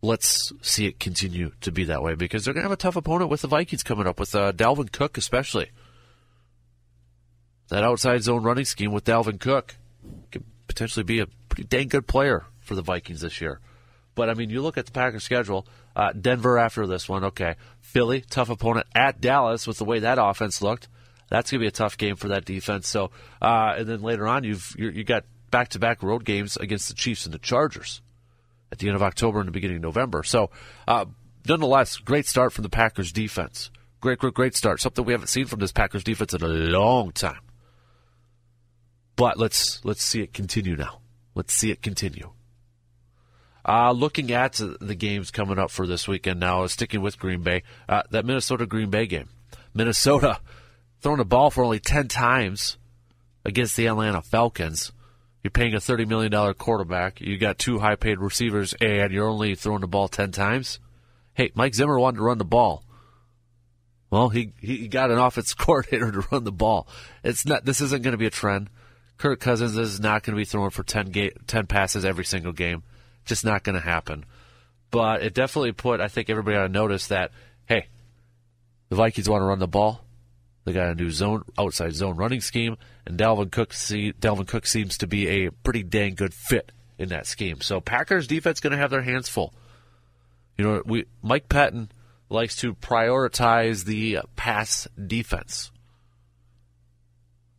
Let's 0.00 0.52
see 0.62 0.86
it 0.86 1.00
continue 1.00 1.52
to 1.62 1.72
be 1.72 1.84
that 1.84 2.02
way 2.02 2.14
because 2.14 2.44
they're 2.44 2.54
going 2.54 2.62
to 2.62 2.68
have 2.68 2.78
a 2.78 2.80
tough 2.80 2.96
opponent 2.96 3.30
with 3.30 3.40
the 3.42 3.48
Vikings 3.48 3.82
coming 3.82 4.06
up 4.06 4.20
with 4.20 4.34
uh, 4.34 4.52
Dalvin 4.52 4.92
Cook, 4.92 5.18
especially 5.18 5.70
that 7.68 7.82
outside 7.82 8.22
zone 8.22 8.44
running 8.44 8.64
scheme 8.64 8.92
with 8.92 9.04
Dalvin 9.04 9.40
Cook 9.40 9.74
could 10.30 10.44
potentially 10.68 11.02
be 11.02 11.18
a 11.18 11.26
pretty 11.48 11.64
dang 11.64 11.88
good 11.88 12.06
player 12.06 12.44
for 12.66 12.74
the 12.74 12.82
Vikings 12.82 13.20
this 13.20 13.40
year. 13.40 13.60
But 14.14 14.30
I 14.30 14.34
mean, 14.34 14.50
you 14.50 14.62
look 14.62 14.78
at 14.78 14.86
the 14.86 14.92
Packers 14.92 15.24
schedule. 15.24 15.66
Uh, 15.94 16.12
Denver 16.12 16.58
after 16.58 16.86
this 16.86 17.08
one, 17.08 17.24
okay. 17.24 17.56
Philly, 17.80 18.22
tough 18.28 18.50
opponent 18.50 18.86
at 18.94 19.20
Dallas 19.20 19.66
with 19.66 19.78
the 19.78 19.84
way 19.84 20.00
that 20.00 20.18
offense 20.18 20.60
looked. 20.60 20.88
That's 21.28 21.50
going 21.50 21.60
to 21.60 21.64
be 21.64 21.68
a 21.68 21.72
tough 21.72 21.98
game 21.98 22.16
for 22.16 22.28
that 22.28 22.44
defense. 22.44 22.88
So, 22.88 23.10
uh, 23.42 23.74
and 23.78 23.86
then 23.86 24.02
later 24.02 24.26
on, 24.26 24.44
you've 24.44 24.74
you 24.78 25.04
got 25.04 25.24
back 25.50 25.68
to 25.70 25.78
back 25.78 26.02
road 26.02 26.24
games 26.24 26.56
against 26.56 26.88
the 26.88 26.94
Chiefs 26.94 27.24
and 27.26 27.34
the 27.34 27.38
Chargers 27.38 28.00
at 28.72 28.78
the 28.78 28.88
end 28.88 28.96
of 28.96 29.02
October 29.02 29.40
and 29.40 29.48
the 29.48 29.52
beginning 29.52 29.78
of 29.78 29.82
November. 29.82 30.22
So, 30.22 30.50
uh, 30.86 31.06
nonetheless, 31.46 31.96
great 31.98 32.26
start 32.26 32.52
from 32.52 32.62
the 32.62 32.68
Packers 32.68 33.12
defense. 33.12 33.70
Great, 34.00 34.18
great, 34.18 34.34
great 34.34 34.54
start. 34.54 34.80
Something 34.80 35.04
we 35.04 35.12
haven't 35.12 35.28
seen 35.28 35.46
from 35.46 35.58
this 35.58 35.72
Packers 35.72 36.04
defense 36.04 36.32
in 36.32 36.42
a 36.42 36.48
long 36.48 37.12
time. 37.12 37.40
But 39.16 39.38
let's 39.38 39.84
let's 39.84 40.04
see 40.04 40.20
it 40.20 40.32
continue 40.32 40.76
now. 40.76 41.00
Let's 41.34 41.54
see 41.54 41.70
it 41.70 41.82
continue. 41.82 42.30
Uh, 43.68 43.90
looking 43.90 44.30
at 44.30 44.60
the 44.80 44.94
games 44.94 45.32
coming 45.32 45.58
up 45.58 45.72
for 45.72 45.86
this 45.88 46.06
weekend 46.06 46.38
now, 46.38 46.64
sticking 46.66 47.02
with 47.02 47.18
Green 47.18 47.42
Bay, 47.42 47.64
uh, 47.88 48.02
that 48.10 48.24
Minnesota 48.24 48.64
Green 48.64 48.90
Bay 48.90 49.06
game. 49.06 49.28
Minnesota 49.74 50.38
throwing 51.00 51.18
the 51.18 51.24
ball 51.24 51.50
for 51.50 51.64
only 51.64 51.80
10 51.80 52.06
times 52.06 52.78
against 53.44 53.76
the 53.76 53.86
Atlanta 53.86 54.22
Falcons. 54.22 54.92
You're 55.42 55.50
paying 55.50 55.74
a 55.74 55.78
$30 55.78 56.06
million 56.06 56.54
quarterback. 56.54 57.20
You 57.20 57.38
got 57.38 57.58
two 57.58 57.78
high 57.80 57.96
paid 57.96 58.18
receivers, 58.18 58.74
and 58.80 59.12
you're 59.12 59.28
only 59.28 59.54
throwing 59.54 59.80
the 59.80 59.86
ball 59.86 60.08
10 60.08 60.30
times. 60.32 60.78
Hey, 61.34 61.50
Mike 61.54 61.74
Zimmer 61.74 61.98
wanted 61.98 62.18
to 62.18 62.22
run 62.24 62.38
the 62.38 62.44
ball. 62.44 62.84
Well, 64.10 64.28
he, 64.28 64.52
he 64.60 64.88
got 64.88 65.10
an 65.10 65.18
offense 65.18 65.54
coordinator 65.54 66.12
to 66.12 66.26
run 66.30 66.44
the 66.44 66.52
ball. 66.52 66.88
It's 67.24 67.44
not, 67.44 67.64
this 67.64 67.80
isn't 67.80 68.02
going 68.02 68.12
to 68.12 68.18
be 68.18 68.26
a 68.26 68.30
trend. 68.30 68.70
Kirk 69.18 69.40
Cousins 69.40 69.76
is 69.76 69.98
not 69.98 70.22
going 70.22 70.34
to 70.34 70.40
be 70.40 70.44
throwing 70.44 70.70
for 70.70 70.82
10, 70.82 71.10
ga- 71.10 71.34
10 71.46 71.66
passes 71.66 72.04
every 72.04 72.24
single 72.24 72.52
game. 72.52 72.82
Just 73.26 73.44
not 73.44 73.62
going 73.62 73.74
to 73.74 73.86
happen. 73.86 74.24
But 74.90 75.22
it 75.22 75.34
definitely 75.34 75.72
put, 75.72 76.00
I 76.00 76.08
think, 76.08 76.30
everybody 76.30 76.56
on 76.56 76.72
notice 76.72 77.08
that, 77.08 77.32
hey, 77.66 77.88
the 78.88 78.96
Vikings 78.96 79.28
want 79.28 79.42
to 79.42 79.46
run 79.46 79.58
the 79.58 79.66
ball. 79.66 80.00
They 80.64 80.72
got 80.72 80.90
a 80.90 80.94
new 80.94 81.10
zone, 81.10 81.44
outside 81.58 81.94
zone 81.94 82.16
running 82.16 82.40
scheme, 82.40 82.76
and 83.06 83.18
Dalvin 83.18 83.52
Cook, 83.52 83.72
see, 83.72 84.12
Dalvin 84.12 84.48
Cook 84.48 84.66
seems 84.66 84.98
to 84.98 85.06
be 85.06 85.28
a 85.28 85.50
pretty 85.50 85.82
dang 85.82 86.14
good 86.14 86.34
fit 86.34 86.72
in 86.98 87.10
that 87.10 87.26
scheme. 87.26 87.60
So 87.60 87.80
Packers 87.80 88.26
defense 88.26 88.60
going 88.60 88.72
to 88.72 88.78
have 88.78 88.90
their 88.90 89.02
hands 89.02 89.28
full. 89.28 89.54
You 90.56 90.64
know, 90.64 90.82
we 90.84 91.04
Mike 91.22 91.48
Pettine 91.48 91.88
likes 92.28 92.56
to 92.56 92.74
prioritize 92.74 93.84
the 93.84 94.20
pass 94.34 94.88
defense. 95.06 95.70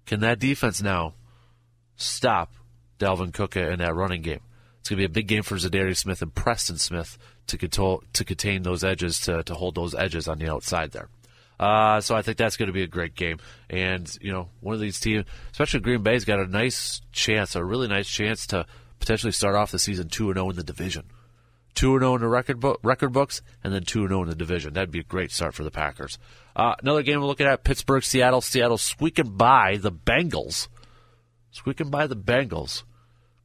Can 0.06 0.21
that 0.21 0.39
defense 0.39 0.82
now 0.82 1.13
stop 1.95 2.53
Dalvin 2.99 3.34
Cook 3.34 3.56
in 3.56 3.80
that 3.80 3.95
running 3.95 4.21
game? 4.21 4.41
It's 4.88 4.89
going 4.91 5.02
to 5.02 5.10
be 5.10 5.12
a 5.12 5.21
big 5.21 5.28
game 5.28 5.43
for 5.43 5.56
Za'Darius 5.56 5.97
Smith 5.97 6.21
and 6.21 6.34
Preston 6.34 6.78
Smith 6.78 7.17
to 7.47 7.58
control 7.58 8.04
to 8.13 8.23
contain 8.23 8.63
those 8.63 8.86
edges 8.86 9.19
to 9.19 9.43
to 9.43 9.54
hold 9.54 9.76
those 9.76 9.93
edges 9.93 10.30
on 10.30 10.39
the 10.39 10.50
outside 10.50 10.91
there. 10.91 11.10
Uh, 11.60 12.00
so 12.00 12.15
I 12.15 12.21
think 12.21 12.38
that's 12.38 12.56
going 12.56 12.67
to 12.67 12.73
be 12.73 12.84
a 12.84 12.88
great 12.88 13.13
game. 13.13 13.39
And 13.69 14.10
you 14.21 14.32
know, 14.32 14.47
one 14.62 14.76
of 14.76 14.80
these 14.80 14.97
teams, 14.97 15.26
especially 15.52 15.82
Green 15.82 16.04
Bay's 16.04 16.23
got 16.23 16.39
a 16.39 16.47
nice 16.47 17.02
chance, 17.12 17.58
a 17.58 17.65
really 17.65 17.89
nice 17.89 18.08
chance 18.08 18.47
to 18.47 18.65
potentially 19.00 19.34
start 19.34 19.56
off 19.56 19.71
the 19.71 19.78
season 19.78 20.08
two 20.08 20.30
and 20.30 20.38
zero 20.38 20.52
in 20.52 20.56
the 20.56 20.63
division. 20.63 21.04
Two 21.76 21.95
and 21.95 22.02
zero 22.02 22.15
in 22.15 22.21
the 22.21 22.30
record 22.30 22.62
book, 22.62 22.80
record 22.82 23.12
books, 23.12 23.41
and 23.65 23.73
then 23.73 23.84
two 23.84 24.04
and 24.04 24.10
zero 24.12 24.23
in 24.23 24.30
the 24.30 24.36
division. 24.36 24.71
That'd 24.71 24.89
be 24.89 25.02
a 25.02 25.04
great 25.04 25.34
start 25.34 25.54
for 25.54 25.65
the 25.65 25.69
Packers. 25.69 26.17
Uh, 26.56 26.76
another 26.82 27.04
game 27.04 27.19
we're 27.19 27.28
looking 27.28 27.45
at: 27.45 27.65
Pittsburgh, 27.65 28.06
Seattle. 28.06 28.39
Seattle 28.39 28.78
squeaking 28.78 29.36
by 29.36 29.76
the 29.76 29.91
Bengals, 29.91 30.69
squeaking 31.52 31.89
by 31.89 32.08
the 32.08 32.15
Bengals 32.15 32.84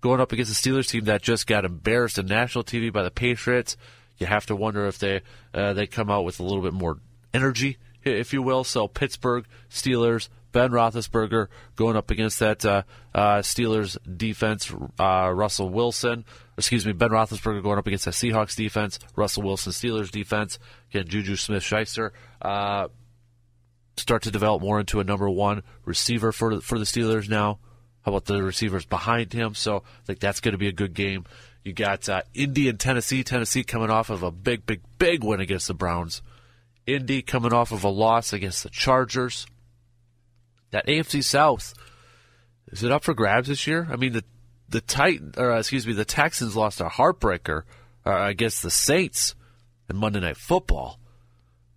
going 0.02 0.20
up 0.20 0.32
against 0.32 0.62
the 0.62 0.70
Steelers 0.70 0.88
team 0.88 1.04
that 1.04 1.22
just 1.22 1.46
got 1.46 1.64
embarrassed 1.64 2.18
on 2.18 2.26
national 2.26 2.64
TV 2.64 2.92
by 2.92 3.02
the 3.02 3.10
Patriots. 3.10 3.76
You 4.18 4.26
have 4.26 4.44
to 4.46 4.56
wonder 4.56 4.86
if 4.86 4.98
they 4.98 5.22
uh, 5.54 5.72
they 5.72 5.86
come 5.86 6.10
out 6.10 6.24
with 6.24 6.38
a 6.38 6.42
little 6.42 6.60
bit 6.60 6.74
more 6.74 6.98
energy, 7.32 7.78
if 8.04 8.32
you 8.34 8.42
will. 8.42 8.64
So 8.64 8.88
Pittsburgh 8.88 9.46
Steelers, 9.70 10.28
Ben 10.50 10.70
Roethlisberger 10.70 11.46
going 11.76 11.96
up 11.96 12.10
against 12.10 12.40
that 12.40 12.64
uh, 12.64 12.82
uh, 13.14 13.38
Steelers 13.38 13.96
defense. 14.16 14.70
Uh, 14.98 15.32
Russell 15.34 15.70
Wilson, 15.70 16.24
excuse 16.58 16.84
me, 16.84 16.92
Ben 16.92 17.10
Roethlisberger 17.10 17.62
going 17.62 17.78
up 17.78 17.86
against 17.86 18.04
that 18.04 18.14
Seahawks 18.14 18.56
defense. 18.56 18.98
Russell 19.16 19.44
Wilson 19.44 19.72
Steelers 19.72 20.10
defense. 20.10 20.58
Again, 20.90 21.08
Juju 21.08 21.36
Smith-Schuster 21.36 22.12
uh, 22.42 22.88
start 23.96 24.22
to 24.22 24.30
develop 24.30 24.62
more 24.62 24.80
into 24.80 25.00
a 25.00 25.04
number 25.04 25.30
one 25.30 25.62
receiver 25.84 26.32
for 26.32 26.60
for 26.60 26.78
the 26.78 26.84
Steelers 26.84 27.28
now. 27.28 27.60
How 28.02 28.12
about 28.12 28.24
the 28.24 28.42
receivers 28.42 28.84
behind 28.84 29.32
him? 29.32 29.54
So 29.54 29.78
I 29.78 30.06
think 30.06 30.20
that's 30.20 30.40
going 30.40 30.52
to 30.52 30.58
be 30.58 30.68
a 30.68 30.72
good 30.72 30.94
game. 30.94 31.24
You 31.64 31.72
got 31.72 32.08
uh, 32.08 32.22
Indy 32.34 32.68
and 32.68 32.78
Tennessee. 32.78 33.22
Tennessee 33.22 33.62
coming 33.62 33.90
off 33.90 34.10
of 34.10 34.22
a 34.22 34.32
big, 34.32 34.66
big, 34.66 34.80
big 34.98 35.22
win 35.22 35.40
against 35.40 35.68
the 35.68 35.74
Browns. 35.74 36.22
Indy 36.86 37.22
coming 37.22 37.52
off 37.52 37.70
of 37.70 37.84
a 37.84 37.88
loss 37.88 38.32
against 38.32 38.64
the 38.64 38.70
Chargers. 38.70 39.46
That 40.70 40.86
AFC 40.86 41.22
South 41.22 41.74
is 42.72 42.82
it 42.82 42.90
up 42.90 43.04
for 43.04 43.14
grabs 43.14 43.48
this 43.48 43.66
year? 43.66 43.86
I 43.90 43.96
mean 43.96 44.14
the 44.14 44.24
the 44.68 44.80
Titan 44.80 45.34
or 45.36 45.52
uh, 45.52 45.58
excuse 45.58 45.86
me 45.86 45.92
the 45.92 46.04
Texans 46.04 46.56
lost 46.56 46.80
a 46.80 46.86
heartbreaker 46.86 47.62
uh, 48.06 48.24
against 48.24 48.62
the 48.62 48.70
Saints 48.70 49.34
in 49.88 49.96
Monday 49.96 50.20
Night 50.20 50.38
Football. 50.38 50.98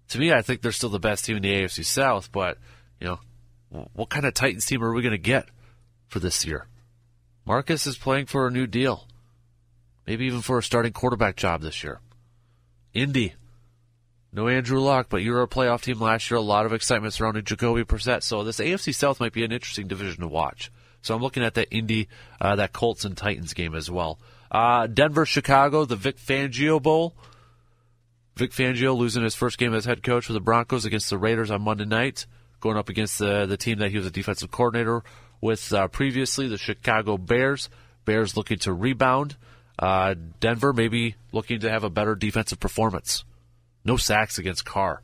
To 0.09 0.19
me, 0.19 0.31
I 0.31 0.41
think 0.41 0.61
they're 0.61 0.71
still 0.71 0.89
the 0.89 0.99
best 0.99 1.25
team 1.25 1.35
in 1.35 1.43
the 1.43 1.53
AFC 1.53 1.83
South, 1.83 2.31
but 2.31 2.57
you 3.01 3.07
know 3.07 3.19
what 3.93 4.09
kind 4.09 4.25
of 4.25 4.33
Titans 4.33 4.65
team 4.65 4.83
are 4.83 4.93
we 4.93 5.01
going 5.01 5.11
to 5.11 5.17
get? 5.17 5.49
For 6.07 6.19
this 6.19 6.45
year. 6.45 6.67
Marcus 7.45 7.85
is 7.85 7.97
playing 7.97 8.25
for 8.25 8.47
a 8.47 8.51
new 8.51 8.65
deal, 8.65 9.07
maybe 10.07 10.25
even 10.25 10.41
for 10.41 10.57
a 10.57 10.63
starting 10.63 10.93
quarterback 10.93 11.35
job 11.35 11.61
this 11.61 11.83
year. 11.83 11.99
Indy. 12.93 13.35
No 14.33 14.49
Andrew 14.49 14.79
Luck, 14.79 15.07
but 15.09 15.21
you 15.21 15.31
were 15.31 15.43
a 15.43 15.47
playoff 15.47 15.81
team 15.81 15.99
last 15.99 16.29
year. 16.29 16.37
A 16.37 16.41
lot 16.41 16.65
of 16.65 16.73
excitement 16.73 17.13
surrounding 17.13 17.45
Jacoby 17.45 17.83
Brissett. 17.85 18.21
So 18.21 18.43
this 18.43 18.59
AFC 18.59 18.93
South 18.93 19.19
might 19.19 19.31
be 19.31 19.45
an 19.45 19.51
interesting 19.51 19.87
division 19.87 20.21
to 20.21 20.27
watch. 20.27 20.71
So 21.01 21.15
I'm 21.15 21.21
looking 21.21 21.43
at 21.43 21.53
that 21.53 21.67
Indy, 21.71 22.09
uh, 22.41 22.55
that 22.57 22.73
Colts 22.73 23.05
and 23.05 23.15
Titans 23.15 23.53
game 23.53 23.75
as 23.75 23.89
well. 23.89 24.19
Uh, 24.51 24.87
Denver, 24.87 25.25
Chicago, 25.25 25.85
the 25.85 25.95
Vic 25.95 26.17
Fangio 26.17 26.81
Bowl. 26.81 27.15
Vic 28.35 28.51
Fangio 28.51 28.97
losing 28.97 29.23
his 29.23 29.35
first 29.35 29.57
game 29.57 29.73
as 29.73 29.85
head 29.85 30.03
coach 30.03 30.25
for 30.25 30.33
the 30.33 30.41
Broncos 30.41 30.83
against 30.83 31.09
the 31.09 31.17
Raiders 31.17 31.51
on 31.51 31.61
Monday 31.61 31.85
night, 31.85 32.25
going 32.59 32.75
up 32.75 32.89
against 32.89 33.19
the 33.19 33.45
the 33.45 33.55
team 33.55 33.79
that 33.79 33.91
he 33.91 33.97
was 33.97 34.05
a 34.05 34.11
defensive 34.11 34.51
coordinator 34.51 35.03
with 35.41 35.73
uh, 35.73 35.87
previously, 35.87 36.47
the 36.47 36.57
Chicago 36.57 37.17
Bears. 37.17 37.69
Bears 38.05 38.37
looking 38.37 38.59
to 38.59 38.73
rebound. 38.73 39.35
Uh, 39.77 40.15
Denver 40.39 40.73
maybe 40.73 41.15
looking 41.31 41.59
to 41.59 41.69
have 41.69 41.83
a 41.83 41.89
better 41.89 42.15
defensive 42.15 42.59
performance. 42.59 43.23
No 43.83 43.97
sacks 43.97 44.37
against 44.37 44.65
Carr. 44.65 45.01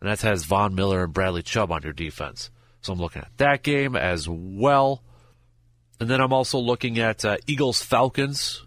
And 0.00 0.10
that 0.10 0.22
has 0.22 0.44
Von 0.44 0.74
Miller 0.74 1.04
and 1.04 1.12
Bradley 1.12 1.42
Chubb 1.42 1.70
on 1.70 1.82
your 1.82 1.92
defense. 1.92 2.50
So 2.80 2.92
I'm 2.92 2.98
looking 2.98 3.22
at 3.22 3.36
that 3.36 3.62
game 3.62 3.94
as 3.94 4.28
well. 4.28 5.02
And 6.00 6.10
then 6.10 6.20
I'm 6.20 6.32
also 6.32 6.58
looking 6.58 6.98
at 6.98 7.24
uh, 7.24 7.36
Eagles 7.46 7.80
Falcons. 7.80 8.66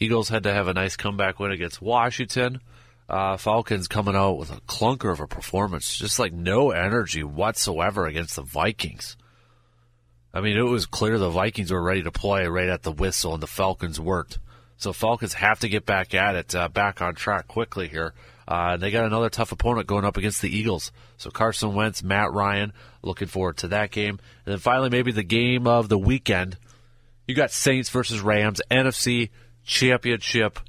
Eagles 0.00 0.30
had 0.30 0.44
to 0.44 0.52
have 0.52 0.68
a 0.68 0.74
nice 0.74 0.96
comeback 0.96 1.38
win 1.38 1.52
against 1.52 1.82
Washington. 1.82 2.60
Uh, 3.08 3.36
Falcons 3.36 3.86
coming 3.86 4.16
out 4.16 4.38
with 4.38 4.50
a 4.50 4.60
clunker 4.62 5.12
of 5.12 5.20
a 5.20 5.26
performance, 5.26 5.96
just 5.96 6.18
like 6.18 6.32
no 6.32 6.70
energy 6.70 7.22
whatsoever 7.22 8.06
against 8.06 8.36
the 8.36 8.42
Vikings. 8.42 9.16
I 10.36 10.42
mean, 10.42 10.58
it 10.58 10.62
was 10.62 10.84
clear 10.84 11.16
the 11.16 11.30
Vikings 11.30 11.72
were 11.72 11.82
ready 11.82 12.02
to 12.02 12.12
play 12.12 12.46
right 12.46 12.68
at 12.68 12.82
the 12.82 12.92
whistle, 12.92 13.32
and 13.32 13.42
the 13.42 13.46
Falcons 13.46 13.98
worked. 13.98 14.38
So 14.76 14.92
Falcons 14.92 15.32
have 15.32 15.60
to 15.60 15.68
get 15.70 15.86
back 15.86 16.12
at 16.12 16.34
it, 16.34 16.54
uh, 16.54 16.68
back 16.68 17.00
on 17.00 17.14
track 17.14 17.48
quickly 17.48 17.88
here. 17.88 18.12
Uh, 18.46 18.76
they 18.76 18.90
got 18.90 19.06
another 19.06 19.30
tough 19.30 19.52
opponent 19.52 19.86
going 19.86 20.04
up 20.04 20.18
against 20.18 20.42
the 20.42 20.54
Eagles. 20.54 20.92
So 21.16 21.30
Carson 21.30 21.74
Wentz, 21.74 22.02
Matt 22.02 22.34
Ryan, 22.34 22.74
looking 23.02 23.28
forward 23.28 23.56
to 23.58 23.68
that 23.68 23.90
game. 23.90 24.18
And 24.44 24.52
then 24.52 24.58
finally, 24.58 24.90
maybe 24.90 25.10
the 25.10 25.22
game 25.22 25.66
of 25.66 25.88
the 25.88 25.96
weekend. 25.96 26.58
You 27.26 27.34
got 27.34 27.50
Saints 27.50 27.88
versus 27.88 28.20
Rams, 28.20 28.60
NFC 28.70 29.30
Championship 29.64 30.60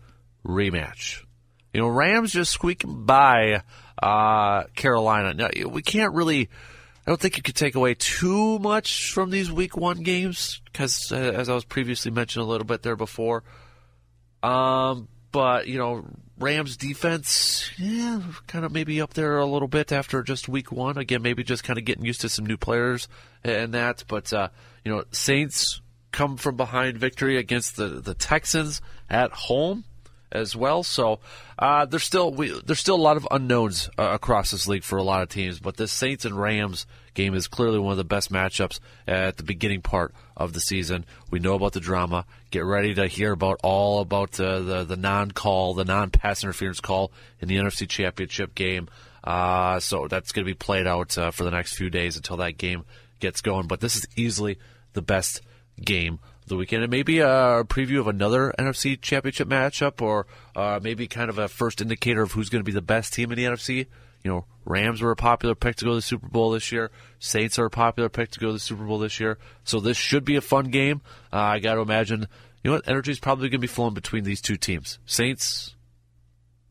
rematch. 0.46 1.26
You 1.74 1.82
know, 1.82 1.90
Rams 1.90 2.32
just 2.32 2.54
squeaking 2.54 3.04
by 3.04 3.64
uh, 4.02 4.64
Carolina. 4.76 5.34
Now, 5.34 5.50
we 5.68 5.82
can't 5.82 6.14
really. 6.14 6.50
I 7.08 7.10
don't 7.10 7.22
think 7.22 7.38
you 7.38 7.43
could 7.43 7.56
take 7.56 7.76
away 7.76 7.93
too 7.93 8.60
much 8.60 9.13
from 9.13 9.30
these 9.30 9.50
Week 9.50 9.78
One 9.78 10.04
games 10.04 10.62
because, 10.65 11.10
uh, 11.10 11.15
as 11.15 11.48
I 11.48 11.54
was 11.54 11.63
previously 11.63 12.12
mentioned 12.12 12.43
a 12.43 12.46
little 12.46 12.67
bit 12.67 12.84
there 12.84 12.98
before, 12.98 13.46
um, 14.43 15.08
but 15.32 15.67
you 15.67 15.78
know, 15.78 16.06
Rams 16.38 16.76
defense, 16.76 17.72
yeah, 17.78 18.22
kind 18.48 18.65
of 18.65 18.74
maybe 18.74 19.00
up 19.00 19.13
there 19.13 19.38
a 19.38 19.46
little 19.46 19.70
bit 19.70 19.93
after 19.93 20.22
just 20.22 20.50
week 20.50 20.70
one. 20.70 20.98
Again, 20.98 21.22
maybe 21.22 21.46
just 21.46 21.63
kind 21.63 21.80
of 21.80 21.86
getting 21.86 22.04
used 22.04 22.20
to 22.22 22.30
some 22.30 22.46
new 22.46 22.58
players 22.58 23.08
and 23.41 23.74
that. 23.74 24.04
But 24.10 24.34
uh, 24.34 24.50
you 24.84 24.93
know, 24.93 25.06
Saints 25.12 25.80
come 26.12 26.36
from 26.36 26.58
behind 26.58 26.98
victory 26.98 27.38
against 27.38 27.78
the 27.78 27.88
the 27.88 28.15
Texans 28.15 28.82
at 29.10 29.32
home 29.32 29.86
as 30.32 30.56
well. 30.56 30.84
So 30.84 31.20
uh, 31.58 31.86
there's 31.86 32.04
still 32.04 32.32
we, 32.32 32.60
there's 32.66 32.80
still 32.80 32.96
a 32.96 32.98
lot 33.02 33.18
of 33.18 33.28
unknowns 33.32 33.90
uh, 33.98 34.10
across 34.13 34.52
this 34.52 34.68
league 34.68 34.84
for 34.84 34.98
a 34.98 35.04
lot 35.04 35.24
of 35.24 35.30
teams. 35.30 35.60
But 35.60 35.78
this 35.78 35.92
Saints 35.92 36.26
and 36.26 36.40
Rams 36.40 36.86
game 37.13 37.34
is 37.34 37.48
clearly 37.48 37.80
one 37.80 37.92
of 37.92 37.98
the 37.98 38.04
best 38.04 38.32
matchups 38.32 38.80
at 39.08 39.38
the 39.38 39.44
beginning 39.44 39.82
part 39.82 40.13
of 40.36 40.54
the 40.54 40.60
season. 40.60 41.06
We 41.32 41.40
know 41.40 41.56
about 41.56 41.74
the 41.74 41.80
drama. 41.80 42.26
Get 42.52 42.63
ready 42.63 42.94
to 42.96 43.08
hear 43.08 43.32
about 43.32 43.60
all 43.63 44.02
about 44.02 44.40
uh, 44.40 44.60
the 44.60 44.84
the 44.84 44.98
non 44.98 45.32
call, 45.32 45.74
the 45.74 45.86
non 45.86 46.12
pass 46.12 46.44
interference 46.44 46.80
call 46.80 47.12
in 47.40 47.48
the 47.48 47.58
NFC 47.58 47.88
Championship 47.88 48.56
game. 48.56 48.88
Uh, 49.24 49.80
so 49.80 50.08
that's 50.08 50.32
going 50.32 50.46
to 50.46 50.50
be 50.50 50.56
played 50.56 50.88
out 50.88 51.18
uh, 51.18 51.32
for 51.32 51.44
the 51.44 51.52
next 51.52 51.76
few 51.76 51.90
days 51.90 52.16
until 52.16 52.38
that 52.38 52.58
game 52.58 52.86
gets 53.20 53.42
going. 53.42 53.68
But 53.68 53.82
this 53.82 53.98
is 53.98 54.08
easily 54.16 54.58
the 54.94 55.02
best 55.02 55.42
game 55.84 56.20
the 56.48 56.56
weekend, 56.56 56.84
and 56.84 56.92
maybe 56.92 57.20
a 57.20 57.64
preview 57.66 58.00
of 58.00 58.08
another 58.08 58.54
NFC 58.58 59.00
Championship 59.00 59.48
matchup, 59.48 60.02
or 60.02 60.28
uh, 60.56 60.80
maybe 60.82 61.08
kind 61.08 61.30
of 61.30 61.38
a 61.38 61.48
first 61.48 61.82
indicator 61.82 62.22
of 62.22 62.32
who's 62.32 62.50
going 62.50 62.62
to 62.62 62.66
be 62.66 62.72
the 62.72 62.82
best 62.82 63.14
team 63.14 63.32
in 63.32 63.38
the 63.38 63.46
NFC. 63.46 63.88
You 64.24 64.32
know, 64.32 64.46
Rams 64.66 65.02
were 65.02 65.12
a 65.12 65.16
popular 65.16 65.56
pick 65.56 65.78
to 65.78 65.86
go 65.86 65.92
to 65.92 65.96
the 65.98 66.02
Super 66.02 66.28
Bowl 66.28 66.52
this 66.52 66.72
year. 66.72 66.92
Saints 67.20 67.58
are 67.60 67.66
a 67.66 67.70
popular 67.70 68.10
pick 68.10 68.32
to 68.32 68.40
go 68.40 68.48
to 68.48 68.54
the 68.54 68.60
Super 68.60 68.84
Bowl 68.84 69.00
this 69.00 69.20
year. 69.20 69.38
So 69.64 69.80
this 69.80 69.96
should 69.96 70.26
be 70.26 70.36
a 70.36 70.42
fun 70.42 70.66
game. 70.66 71.02
Uh, 71.32 71.38
I 71.38 71.60
got 71.60 71.76
to 71.76 71.82
imagine, 71.82 72.28
you 72.64 72.72
know 72.72 72.78
what, 72.78 72.88
energy 72.88 73.12
is 73.12 73.20
probably 73.20 73.50
going 73.50 73.60
to 73.60 73.60
be 73.60 73.68
flowing 73.68 73.94
between 73.94 74.24
these 74.24 74.42
two 74.42 74.58
teams. 74.58 75.00
Saints, 75.06 75.76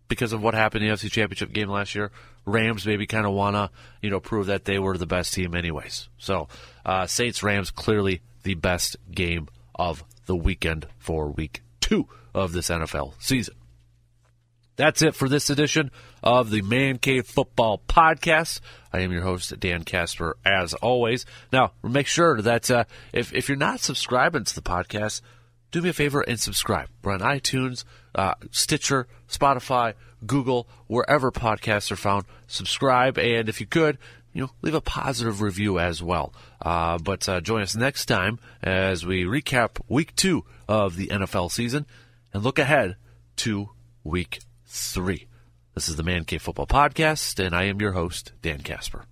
because 0.09 0.33
of 0.33 0.43
what 0.43 0.55
happened 0.55 0.85
in 0.85 0.91
the 0.91 0.97
NFC 0.97 1.11
Championship 1.11 1.53
game 1.53 1.69
last 1.69 1.95
year. 1.95 2.11
Rams 2.45 2.87
maybe 2.87 3.07
kind 3.07 3.27
of 3.27 3.33
want 3.33 3.57
to, 3.57 3.71
you 4.03 4.11
know, 4.11 4.21
prove 4.21 4.47
that 4.47 4.65
they 4.65 4.79
were 4.79 4.97
the 4.97 5.07
best 5.07 5.35
team 5.35 5.55
anyways. 5.55 6.09
So, 6.19 6.49
uh, 6.85 7.07
Saints, 7.07 7.43
Rams, 7.43 7.71
clearly 7.71 8.21
the 8.45 8.55
best 8.55 8.97
game 9.11 9.49
of 9.77 10.05
the 10.27 10.37
weekend 10.37 10.87
for 10.99 11.31
week 11.31 11.62
two 11.81 12.09
of 12.35 12.53
this 12.53 12.69
NFL 12.69 13.15
season. 13.19 13.55
That's 14.77 15.01
it 15.01 15.15
for 15.15 15.29
this 15.29 15.49
edition 15.49 15.91
of 16.23 16.51
the 16.51 16.61
Man 16.61 16.99
Cave 16.99 17.27
Football 17.27 17.81
Podcast. 17.89 18.61
I 18.93 19.01
am 19.01 19.11
your 19.11 19.23
host, 19.23 19.59
Dan 19.59 19.85
Casper, 19.85 20.37
as 20.45 20.75
always. 20.75 21.25
Now, 21.51 21.73
make 21.83 22.07
sure 22.07 22.43
that 22.43 22.71
uh, 22.71 22.85
if, 23.12 23.33
if 23.33 23.49
you're 23.49 23.57
not 23.57 23.81
subscribing 23.81 24.45
to 24.45 24.55
the 24.55 24.61
podcast, 24.61 25.23
do 25.71 25.81
me 25.81 25.89
a 25.89 25.95
favor 25.95 26.21
and 26.21 26.39
subscribe. 26.39 26.89
We're 27.03 27.15
on 27.15 27.21
iTunes, 27.21 27.85
uh, 28.15 28.35
Stitcher, 28.51 29.09
Spotify, 29.29 29.95
Google, 30.27 30.69
wherever 30.87 31.33
podcasts 31.33 31.91
are 31.91 31.97
found. 31.97 32.27
Subscribe, 32.47 33.19
and 33.19 33.49
if 33.49 33.61
you 33.61 33.67
could, 33.67 33.99
you 34.37 34.42
know, 34.42 34.51
leave 34.61 34.75
a 34.75 34.83
positive 34.83 35.40
review 35.40 35.79
as 35.79 36.03
well. 36.03 36.31
Uh, 36.61 36.99
but 36.99 37.27
uh, 37.27 37.40
join 37.40 37.62
us 37.62 37.75
next 37.75 38.05
time 38.05 38.38
as 38.62 39.07
we 39.07 39.25
recap 39.25 39.81
week 39.88 40.14
two 40.14 40.44
of 40.68 40.96
the 40.96 41.07
NFL 41.07 41.51
season 41.51 41.87
and 42.35 42.42
look 42.42 42.59
ahead 42.59 42.96
to 43.37 43.70
week 44.05 44.40
three. 44.66 45.27
This 45.75 45.88
is 45.88 45.96
the 45.96 46.03
Man 46.03 46.25
Cave 46.25 46.42
Football 46.42 46.66
Podcast, 46.66 47.42
and 47.42 47.55
I 47.55 47.64
am 47.64 47.81
your 47.81 47.92
host, 47.92 48.33
Dan 48.42 48.61
Casper. 48.61 49.07